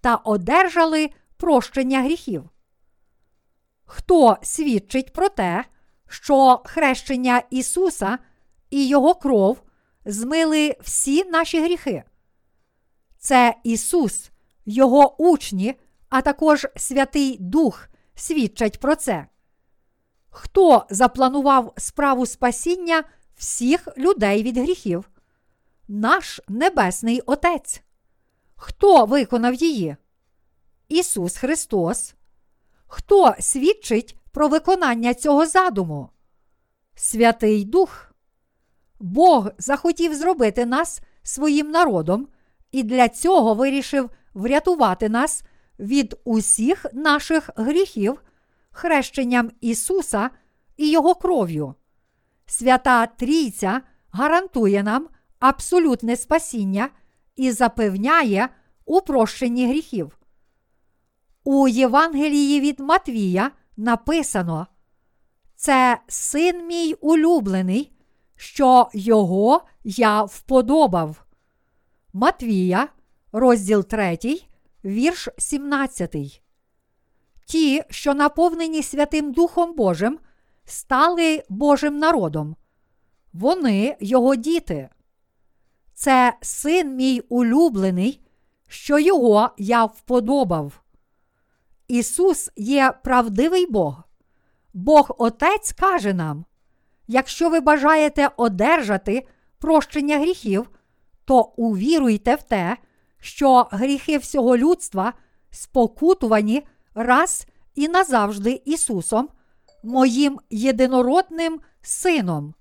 та 0.00 0.16
одержали 0.16 1.10
прощення 1.36 2.02
гріхів. 2.02 2.50
Хто 3.84 4.36
свідчить 4.42 5.12
про 5.12 5.28
те, 5.28 5.64
що 6.08 6.62
хрещення 6.64 7.42
Ісуса 7.50 8.18
і 8.70 8.88
Його 8.88 9.14
кров 9.14 9.62
змили 10.04 10.76
всі 10.80 11.24
наші 11.24 11.60
гріхи? 11.60 12.02
Це 13.18 13.54
Ісус, 13.64 14.30
Його 14.66 15.22
учні, 15.22 15.74
а 16.08 16.20
також 16.20 16.66
Святий 16.76 17.36
Дух 17.40 17.88
свідчать 18.14 18.80
про 18.80 18.96
це. 18.96 19.26
Хто 20.30 20.86
запланував 20.90 21.72
справу 21.76 22.26
спасіння 22.26 23.04
всіх 23.36 23.88
людей 23.98 24.42
від 24.42 24.58
гріхів? 24.58 25.10
Наш 25.88 26.40
Небесний 26.48 27.20
Отець. 27.20 27.82
Хто 28.56 29.06
виконав 29.06 29.54
її? 29.54 29.96
Ісус 30.88 31.36
Христос. 31.36 32.14
Хто 32.86 33.34
свідчить 33.40 34.16
про 34.32 34.48
виконання 34.48 35.14
цього 35.14 35.46
задуму? 35.46 36.08
Святий 36.94 37.64
Дух. 37.64 38.12
Бог 39.00 39.50
захотів 39.58 40.14
зробити 40.14 40.66
нас 40.66 41.00
своїм 41.22 41.70
народом 41.70 42.28
і 42.72 42.82
для 42.82 43.08
цього 43.08 43.54
вирішив 43.54 44.10
врятувати 44.34 45.08
нас 45.08 45.42
від 45.78 46.16
усіх 46.24 46.86
наших 46.92 47.50
гріхів, 47.56 48.22
хрещенням 48.70 49.50
Ісуса 49.60 50.30
і 50.76 50.90
Його 50.90 51.14
кров'ю. 51.14 51.74
Свята 52.46 53.06
Трійця 53.06 53.80
гарантує 54.10 54.82
нам 54.82 55.08
абсолютне 55.38 56.16
спасіння 56.16 56.88
і 57.36 57.50
запевняє 57.50 58.48
у 58.84 59.00
гріхів. 59.66 60.18
У 61.44 61.68
Євангелії 61.68 62.60
від 62.60 62.80
Матвія 62.80 63.50
написано: 63.76 64.66
Це 65.56 65.98
син 66.08 66.66
мій 66.66 66.94
улюблений, 67.00 67.92
що 68.36 68.88
його 68.94 69.62
я 69.84 70.22
вподобав. 70.22 71.24
Матвія, 72.12 72.88
розділ 73.32 73.84
3, 73.84 74.18
вірш 74.84 75.28
17. 75.38 76.16
Ті, 77.46 77.82
що 77.90 78.14
наповнені 78.14 78.82
Святим 78.82 79.32
Духом 79.32 79.74
Божим, 79.74 80.18
стали 80.64 81.42
Божим 81.48 81.98
народом. 81.98 82.56
Вони 83.32 83.96
його 84.00 84.36
діти. 84.36 84.88
Це 85.94 86.34
син 86.40 86.96
мій 86.96 87.20
улюблений, 87.28 88.20
що 88.68 88.98
його 88.98 89.50
я 89.58 89.84
вподобав. 89.84 90.80
Ісус 91.88 92.50
є 92.56 92.94
правдивий 93.04 93.66
Бог. 93.66 94.02
Бог 94.74 95.14
Отець 95.18 95.72
каже 95.72 96.14
нам: 96.14 96.44
якщо 97.06 97.50
ви 97.50 97.60
бажаєте 97.60 98.30
одержати 98.36 99.26
прощення 99.58 100.18
гріхів, 100.18 100.70
то 101.24 101.40
увіруйте 101.40 102.34
в 102.34 102.42
те, 102.42 102.76
що 103.20 103.68
гріхи 103.70 104.18
всього 104.18 104.56
людства 104.56 105.12
спокутувані 105.50 106.62
раз 106.94 107.46
і 107.74 107.88
назавжди 107.88 108.62
Ісусом, 108.64 109.28
моїм 109.84 110.40
єдинородним 110.50 111.60
Сином. 111.82 112.54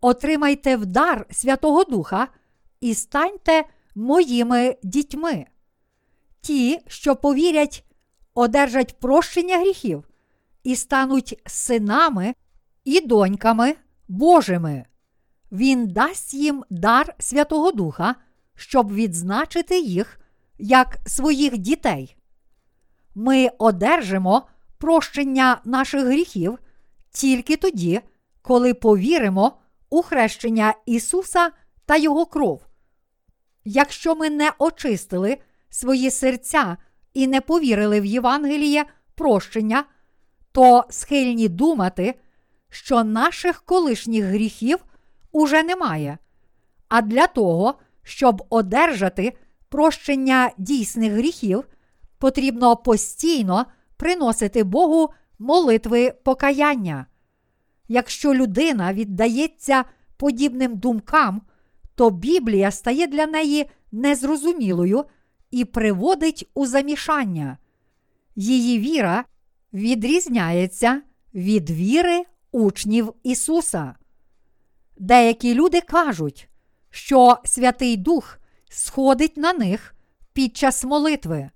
Отримайте 0.00 0.76
вдар 0.76 1.26
Святого 1.30 1.84
Духа 1.84 2.28
і 2.80 2.94
станьте 2.94 3.64
моїми 3.94 4.76
дітьми. 4.82 5.46
Ті, 6.40 6.78
що 6.86 7.16
повірять, 7.16 7.84
одержать 8.34 8.98
прощення 8.98 9.58
гріхів 9.58 10.08
і 10.62 10.76
стануть 10.76 11.42
синами 11.46 12.34
і 12.84 13.00
доньками 13.00 13.74
Божими. 14.08 14.84
Він 15.52 15.86
дасть 15.86 16.34
їм 16.34 16.64
дар 16.70 17.14
Святого 17.18 17.72
Духа, 17.72 18.14
щоб 18.54 18.94
відзначити 18.94 19.80
їх 19.80 20.20
як 20.58 20.98
своїх 21.06 21.58
дітей. 21.58 22.16
Ми 23.14 23.50
одержимо 23.58 24.42
прощення 24.80 25.60
наших 25.64 26.04
гріхів 26.04 26.58
тільки 27.10 27.56
тоді, 27.56 28.00
коли 28.42 28.74
повіримо 28.74 29.52
у 29.90 30.02
хрещення 30.02 30.74
Ісуса 30.86 31.50
та 31.86 31.96
Його 31.96 32.26
кров. 32.26 32.62
Якщо 33.64 34.14
ми 34.14 34.30
не 34.30 34.52
очистили 34.58 35.38
свої 35.70 36.10
серця 36.10 36.76
і 37.14 37.26
не 37.26 37.40
повірили 37.40 38.00
в 38.00 38.04
Євангеліє 38.04 38.84
прощення, 39.14 39.84
то 40.52 40.84
схильні 40.90 41.48
думати, 41.48 42.14
що 42.70 43.04
наших 43.04 43.62
колишніх 43.62 44.24
гріхів 44.24 44.78
уже 45.32 45.62
немає. 45.62 46.18
А 46.88 47.02
для 47.02 47.26
того, 47.26 47.74
щоб 48.02 48.42
одержати 48.50 49.36
прощення 49.68 50.50
дійсних 50.58 51.12
гріхів, 51.12 51.64
потрібно 52.18 52.76
постійно 52.76 53.66
приносити 54.00 54.64
Богу 54.64 55.10
молитви 55.38 56.12
покаяння. 56.24 57.06
Якщо 57.88 58.34
людина 58.34 58.92
віддається 58.92 59.84
подібним 60.16 60.76
думкам, 60.76 61.42
то 61.94 62.10
Біблія 62.10 62.70
стає 62.70 63.06
для 63.06 63.26
неї 63.26 63.70
незрозумілою 63.92 65.04
і 65.50 65.64
приводить 65.64 66.50
у 66.54 66.66
замішання. 66.66 67.58
Її 68.36 68.78
віра 68.78 69.24
відрізняється 69.72 71.02
від 71.34 71.70
віри 71.70 72.24
учнів 72.52 73.12
Ісуса. 73.22 73.94
Деякі 74.98 75.54
люди 75.54 75.80
кажуть, 75.80 76.48
що 76.90 77.38
Святий 77.44 77.96
Дух 77.96 78.38
сходить 78.68 79.36
на 79.36 79.52
них 79.52 79.94
під 80.32 80.56
час 80.56 80.84
молитви. 80.84 81.50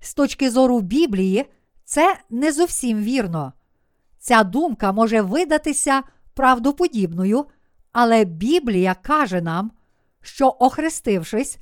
З 0.00 0.14
точки 0.14 0.50
зору 0.50 0.80
Біблії, 0.80 1.46
це 1.94 2.16
не 2.30 2.52
зовсім 2.52 3.02
вірно. 3.02 3.52
Ця 4.18 4.44
думка 4.44 4.92
може 4.92 5.20
видатися 5.20 6.02
правдоподібною, 6.34 7.44
але 7.92 8.24
Біблія 8.24 8.94
каже 9.02 9.40
нам, 9.40 9.70
що, 10.20 10.56
охрестившись, 10.58 11.58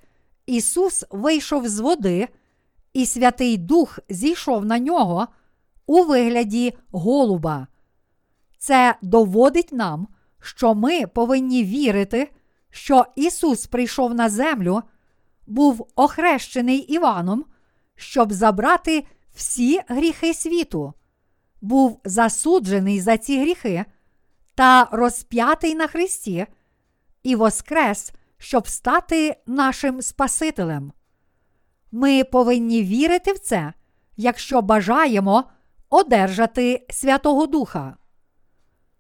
Ісус 0.47 1.05
вийшов 1.11 1.69
з 1.69 1.79
води 1.79 2.29
і 2.93 3.07
Святий 3.07 3.57
Дух 3.57 3.99
зійшов 4.09 4.65
на 4.65 4.79
нього 4.79 5.29
у 5.87 6.05
вигляді 6.05 6.75
голуба. 6.91 7.67
Це 8.59 8.95
доводить 9.03 9.73
нам, 9.73 10.09
що 10.41 10.75
ми 10.75 11.07
повинні 11.07 11.65
вірити, 11.65 12.31
що 12.71 13.07
Ісус 13.17 13.67
прийшов 13.67 14.15
на 14.15 14.29
землю, 14.29 14.83
був 15.47 15.89
охрещений 15.97 16.79
Іваном, 16.79 17.45
щоб 17.97 18.33
забрати 18.33 19.05
всі 19.35 19.81
гріхи 19.89 20.35
світу, 20.35 20.95
був 21.61 22.01
засуджений 22.05 23.01
за 23.01 23.17
ці 23.17 23.41
гріхи 23.41 23.85
та 24.55 24.89
розп'ятий 24.93 25.75
на 25.75 25.87
Христі 25.87 26.47
і 27.23 27.37
воскрес, 27.37 28.13
щоб 28.39 28.69
стати 28.69 29.37
нашим 29.47 30.03
Спасителем. 30.03 30.93
Ми 31.93 32.25
повинні 32.25 32.83
вірити 32.83 33.33
в 33.33 33.39
це, 33.39 33.73
якщо 34.17 34.63
бажаємо 34.63 35.45
одержати 35.91 36.87
Святого 36.91 37.47
Духа. 37.47 37.97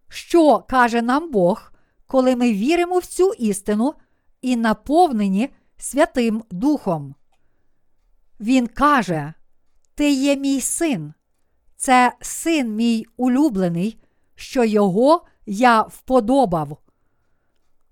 Що 0.08 0.58
каже 0.58 1.02
нам 1.02 1.30
Бог, 1.30 1.72
коли 2.06 2.36
ми 2.36 2.52
віримо 2.52 2.98
в 2.98 3.06
цю 3.06 3.32
істину 3.32 3.94
і 4.42 4.56
наповнені 4.56 5.48
Святим 5.76 6.44
Духом? 6.50 7.14
Він 8.40 8.66
каже: 8.66 9.34
Ти 9.94 10.10
є 10.10 10.36
мій 10.36 10.60
син, 10.60 11.14
це 11.76 12.12
син 12.20 12.76
мій 12.76 13.06
улюблений, 13.16 13.98
що 14.34 14.64
його 14.64 15.24
я 15.46 15.82
вподобав. 15.82 16.78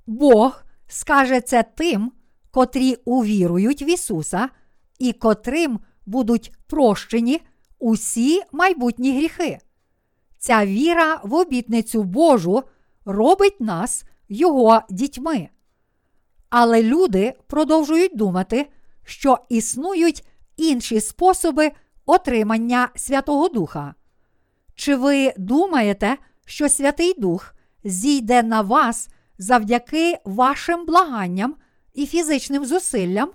Бог 0.07 0.63
скаже 0.87 1.41
це 1.41 1.63
тим, 1.63 2.13
котрі 2.51 2.95
увірують 3.05 3.83
в 3.83 3.89
Ісуса 3.89 4.49
і 4.99 5.13
котрим 5.13 5.81
будуть 6.07 6.53
прощені 6.67 7.41
усі 7.79 8.43
майбутні 8.53 9.17
гріхи. 9.17 9.59
Ця 10.39 10.67
віра 10.67 11.21
в 11.25 11.35
обітницю 11.35 12.03
Божу 12.03 12.63
робить 13.05 13.61
нас 13.61 14.05
Його 14.29 14.83
дітьми. 14.91 15.49
Але 16.51 16.83
люди 16.83 17.35
продовжують 17.47 18.17
думати, 18.17 18.69
що 19.05 19.39
існують 19.49 20.27
інші 20.57 21.01
способи 21.01 21.73
отримання 22.11 22.89
Святого 22.95 23.49
Духа. 23.49 23.95
Чи 24.75 24.97
ви 24.97 25.33
думаєте, 25.37 26.17
що 26.47 26.69
Святий 26.69 27.15
Дух 27.19 27.55
зійде 27.85 28.43
на 28.43 28.61
вас 28.61 29.09
завдяки 29.39 30.19
вашим 30.25 30.87
благанням 30.87 31.55
і 31.95 32.07
фізичним 32.07 32.65
зусиллям? 32.65 33.31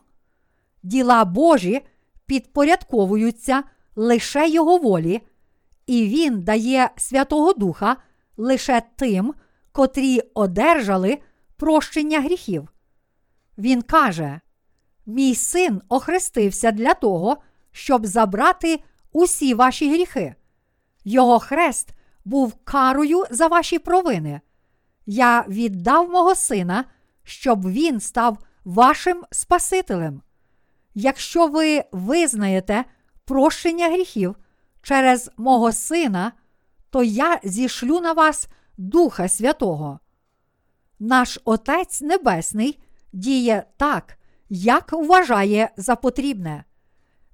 Діла 0.83 1.25
Божі 1.25 1.81
підпорядковуються 2.25 3.63
лише 3.95 4.49
Його 4.49 4.77
волі, 4.77 5.21
і 5.87 6.07
Він 6.07 6.41
дає 6.41 6.89
Святого 6.97 7.53
Духа 7.53 7.97
лише 8.37 8.81
тим, 8.95 9.33
котрі 9.71 10.19
одержали 10.33 11.17
прощення 11.57 12.21
гріхів. 12.21 12.69
Він 13.57 13.81
каже: 13.81 14.39
Мій 15.05 15.35
син 15.35 15.81
охрестився 15.89 16.71
для 16.71 16.93
того, 16.93 17.37
щоб 17.75 18.05
забрати 18.05 18.79
усі 19.11 19.53
ваші 19.53 19.93
гріхи. 19.93 20.35
Його 21.05 21.39
хрест 21.39 21.89
був 22.25 22.55
карою 22.63 23.23
за 23.29 23.47
ваші 23.47 23.79
провини. 23.79 24.41
Я 25.05 25.45
віддав 25.47 26.09
мого 26.09 26.35
сина, 26.35 26.85
щоб 27.23 27.69
він 27.69 27.99
став 27.99 28.37
вашим 28.65 29.23
Спасителем. 29.31 30.21
Якщо 30.93 31.47
ви 31.47 31.83
визнаєте 31.91 32.85
прощення 33.25 33.89
гріхів 33.89 34.35
через 34.81 35.31
мого 35.37 35.71
сина, 35.71 36.31
то 36.89 37.03
я 37.03 37.39
зішлю 37.43 37.99
на 38.01 38.13
вас 38.13 38.47
Духа 38.77 39.27
Святого. 39.27 39.99
Наш 40.99 41.39
Отець 41.45 42.01
Небесний 42.01 42.79
діє 43.13 43.63
так, 43.77 44.17
як 44.49 44.93
вважає 44.93 45.69
за 45.77 45.95
потрібне. 45.95 46.63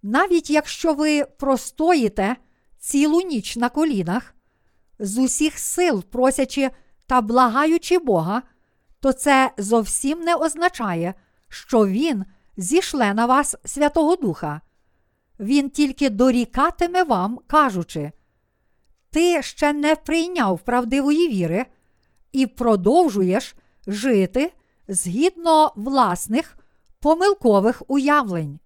Навіть 0.03 0.49
якщо 0.49 0.93
ви 0.93 1.25
простоїте 1.25 2.35
цілу 2.79 3.21
ніч 3.21 3.55
на 3.57 3.69
колінах, 3.69 4.35
з 4.99 5.17
усіх 5.17 5.59
сил 5.59 6.03
просячи 6.03 6.69
та 7.07 7.21
благаючи 7.21 7.97
Бога, 7.99 8.41
то 8.99 9.13
це 9.13 9.51
зовсім 9.57 10.19
не 10.19 10.35
означає, 10.35 11.13
що 11.49 11.87
Він 11.87 12.25
зішле 12.57 13.13
на 13.13 13.25
вас 13.25 13.55
Святого 13.65 14.15
Духа. 14.15 14.61
Він 15.39 15.69
тільки 15.69 16.09
дорікатиме 16.09 17.03
вам, 17.03 17.39
кажучи, 17.47 18.11
ти 19.09 19.41
ще 19.41 19.73
не 19.73 19.95
прийняв 19.95 20.59
правдивої 20.59 21.27
віри 21.27 21.65
і 22.31 22.47
продовжуєш 22.47 23.55
жити 23.87 24.53
згідно 24.87 25.73
власних 25.75 26.57
помилкових 26.99 27.83
уявлень. 27.87 28.59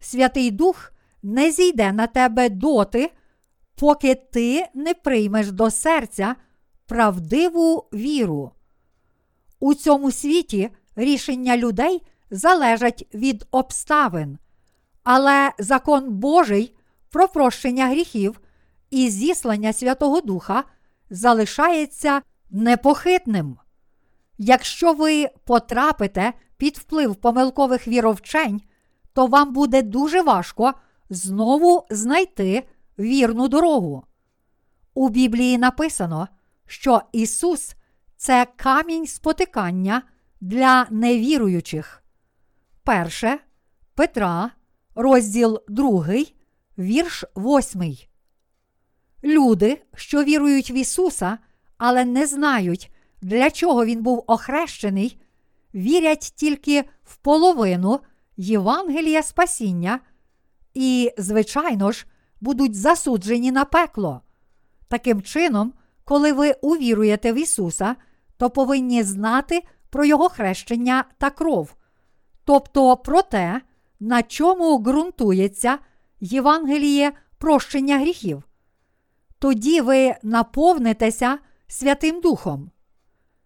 Святий 0.00 0.50
Дух 0.50 0.92
не 1.22 1.50
зійде 1.50 1.92
на 1.92 2.06
тебе 2.06 2.48
доти, 2.48 3.10
поки 3.74 4.14
ти 4.14 4.66
не 4.74 4.94
приймеш 4.94 5.50
до 5.50 5.70
серця 5.70 6.36
правдиву 6.86 7.88
віру. 7.92 8.52
У 9.60 9.74
цьому 9.74 10.10
світі 10.10 10.70
рішення 10.96 11.56
людей 11.56 12.02
залежать 12.30 13.06
від 13.14 13.46
обставин, 13.50 14.38
але 15.02 15.52
закон 15.58 16.10
Божий 16.10 16.74
про 17.10 17.28
прощення 17.28 17.86
гріхів 17.86 18.40
і 18.90 19.10
зіслання 19.10 19.72
Святого 19.72 20.20
Духа 20.20 20.64
залишається 21.10 22.22
непохитним. 22.50 23.58
Якщо 24.38 24.92
ви 24.92 25.28
потрапите 25.44 26.32
під 26.56 26.76
вплив 26.76 27.16
помилкових 27.16 27.88
віровчень, 27.88 28.60
то 29.16 29.26
вам 29.26 29.52
буде 29.52 29.82
дуже 29.82 30.22
важко 30.22 30.74
знову 31.10 31.86
знайти 31.90 32.68
вірну 32.98 33.48
дорогу. 33.48 34.04
У 34.94 35.08
Біблії 35.08 35.58
написано, 35.58 36.28
що 36.66 37.02
Ісус 37.12 37.74
це 38.16 38.46
камінь 38.56 39.06
спотикання 39.06 40.02
для 40.40 40.86
невіруючих. 40.90 42.02
Перше 42.84 43.38
Петра, 43.94 44.50
розділ 44.94 45.60
2, 45.68 46.06
вірш 46.78 47.24
8. 47.36 47.96
Люди, 49.24 49.82
що 49.94 50.24
вірують 50.24 50.70
в 50.70 50.72
Ісуса, 50.72 51.38
але 51.78 52.04
не 52.04 52.26
знають, 52.26 52.92
для 53.22 53.50
чого 53.50 53.84
Він 53.84 54.02
був 54.02 54.24
охрещений, 54.26 55.20
вірять 55.74 56.32
тільки 56.36 56.84
в 57.04 57.16
половину 57.16 58.00
Євангелія 58.36 59.22
Спасіння 59.22 60.00
і, 60.74 61.12
звичайно 61.18 61.92
ж, 61.92 62.06
будуть 62.40 62.74
засуджені 62.74 63.52
на 63.52 63.64
пекло. 63.64 64.20
Таким 64.88 65.22
чином, 65.22 65.72
коли 66.04 66.32
ви 66.32 66.52
увіруєте 66.62 67.32
в 67.32 67.36
Ісуса, 67.36 67.96
то 68.36 68.50
повинні 68.50 69.02
знати 69.02 69.62
про 69.90 70.04
Його 70.04 70.28
хрещення 70.28 71.04
та 71.18 71.30
кров, 71.30 71.74
тобто 72.44 72.96
про 72.96 73.22
те, 73.22 73.60
на 74.00 74.22
чому 74.22 74.78
ґрунтується 74.78 75.78
Євангеліє 76.20 77.12
прощення 77.38 77.98
гріхів. 77.98 78.42
Тоді 79.38 79.80
ви 79.80 80.14
наповнитеся 80.22 81.38
Святим 81.66 82.20
Духом. 82.20 82.70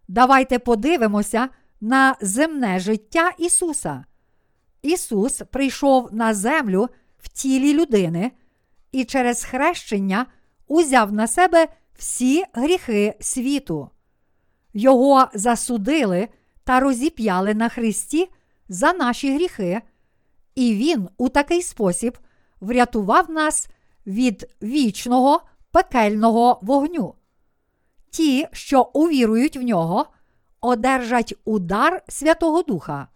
Давайте 0.07 0.59
подивимося 0.59 1.49
на 1.81 2.15
земне 2.21 2.79
життя 2.79 3.31
Ісуса. 3.37 4.05
Ісус 4.81 5.41
прийшов 5.51 6.13
на 6.13 6.33
землю 6.33 6.89
в 7.19 7.27
тілі 7.27 7.73
людини 7.73 8.31
і 8.91 9.03
через 9.05 9.43
хрещення 9.43 10.25
узяв 10.67 11.13
на 11.13 11.27
себе 11.27 11.67
всі 11.95 12.43
гріхи 12.53 13.15
світу. 13.19 13.89
Його 14.73 15.27
засудили 15.33 16.27
та 16.63 16.79
розіп'яли 16.79 17.53
на 17.53 17.69
Христі 17.69 18.29
за 18.69 18.93
наші 18.93 19.35
гріхи, 19.35 19.81
і 20.55 20.75
Він 20.75 21.09
у 21.17 21.29
такий 21.29 21.61
спосіб 21.61 22.17
врятував 22.61 23.31
нас 23.31 23.67
від 24.07 24.49
вічного 24.61 25.41
пекельного 25.71 26.59
вогню. 26.61 27.15
Ті, 28.09 28.47
що 28.51 28.89
увірують 28.93 29.57
в 29.57 29.61
нього, 29.61 30.05
одержать 30.61 31.33
удар 31.45 32.03
Святого 32.07 32.63
Духа. 32.63 33.07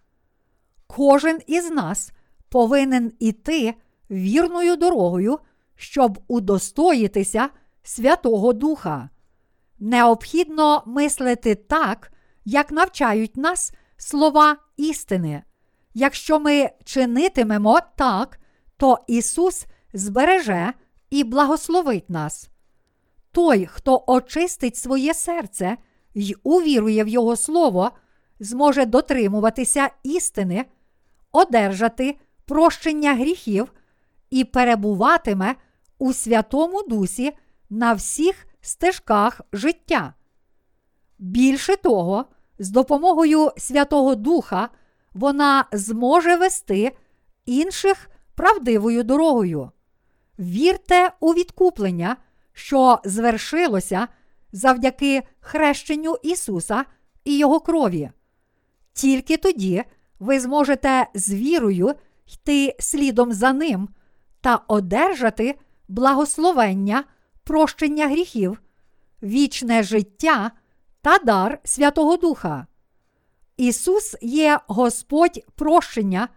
Кожен 0.88 1.40
із 1.48 1.72
нас 1.72 2.12
повинен 2.50 3.12
іти 3.20 3.74
вірною 4.12 4.76
дорогою, 4.76 5.40
щоб 5.76 6.20
удостоїтися 6.28 7.50
Святого 7.84 8.54
Духа. 8.54 9.10
Необхідно 9.80 10.84
мислити 10.86 11.56
так, 11.56 12.12
як 12.46 12.72
навчають 12.72 13.38
нас 13.38 13.74
слова 13.98 14.58
істини. 14.78 15.44
Якщо 15.94 16.40
ми 16.40 16.70
чинитимемо 16.84 17.80
так, 17.96 18.40
то 18.78 19.00
Ісус 19.08 19.66
збереже 19.94 20.74
і 21.10 21.24
благословить 21.24 22.10
нас. 22.10 22.50
Той, 23.32 23.66
хто 23.66 24.04
очистить 24.08 24.78
своє 24.78 25.14
серце 25.14 25.78
й 26.14 26.36
увірує 26.44 27.04
в 27.04 27.08
Його 27.08 27.36
Слово, 27.36 27.92
зможе 28.40 28.86
дотримуватися 28.86 29.90
істини, 30.04 30.66
одержати 31.36 32.18
прощення 32.46 33.14
гріхів 33.14 33.74
і 34.30 34.44
перебуватиме 34.44 35.56
у 35.98 36.14
Святому 36.14 36.84
Дусі 36.84 37.34
на 37.70 37.94
всіх 37.94 38.48
стежках 38.62 39.42
життя. 39.54 40.14
Більше 41.20 41.76
того, 41.76 42.26
з 42.60 42.70
допомогою 42.70 43.52
Святого 43.58 44.16
Духа 44.16 44.70
вона 45.14 45.66
зможе 45.72 46.36
вести 46.36 46.96
інших 47.46 48.10
правдивою 48.36 49.04
дорогою. 49.04 49.72
Вірте 50.40 51.12
у 51.20 51.34
відкуплення, 51.34 52.18
що 52.54 53.00
звершилося 53.04 54.08
завдяки 54.52 55.24
хрещенню 55.40 56.18
Ісуса 56.24 56.86
і 57.24 57.38
Його 57.38 57.60
крові. 57.60 58.12
Тільки 58.94 59.38
тоді 59.38 59.84
ви 60.20 60.40
зможете 60.40 61.08
з 61.14 61.34
вірою 61.34 61.94
йти 62.34 62.76
слідом 62.80 63.34
за 63.34 63.54
ним 63.54 63.90
та 64.42 64.62
одержати 64.68 65.56
благословення, 65.88 67.04
прощення 67.44 68.08
гріхів, 68.08 68.62
вічне 69.24 69.84
життя 69.84 70.52
та 71.02 71.18
дар 71.18 71.60
Святого 71.64 72.18
Духа. 72.18 72.68
Ісус 73.58 74.16
є 74.22 74.60
Господь 74.68 75.44
прощення, 75.56 76.28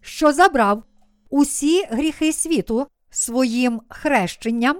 що 0.00 0.32
забрав 0.32 0.82
усі 1.30 1.84
гріхи 1.84 2.32
світу 2.32 2.86
своїм 3.10 3.80
хрещенням 3.88 4.76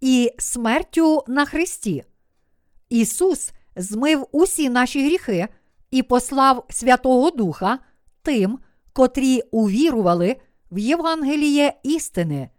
і 0.00 0.32
смертю 0.38 1.24
на 1.26 1.44
Христі. 1.44 2.04
Ісус 2.88 3.52
змив 3.76 4.26
усі 4.32 4.70
наші 4.70 5.04
гріхи 5.04 5.48
і 5.90 6.02
послав 6.02 6.66
Святого 6.70 7.30
Духа 7.30 7.78
тим, 8.26 8.58
котрі 8.92 9.40
увірували 9.50 10.36
в 10.70 10.78
Євангеліє 10.78 11.72
істини. 11.82 12.50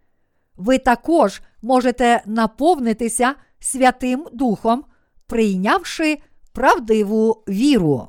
Ви 0.56 0.78
також 0.78 1.42
можете 1.62 2.22
наповнитися 2.26 3.34
Святим 3.60 4.26
Духом, 4.32 4.84
прийнявши 5.26 6.18
правдиву 6.52 7.44
віру. 7.48 8.08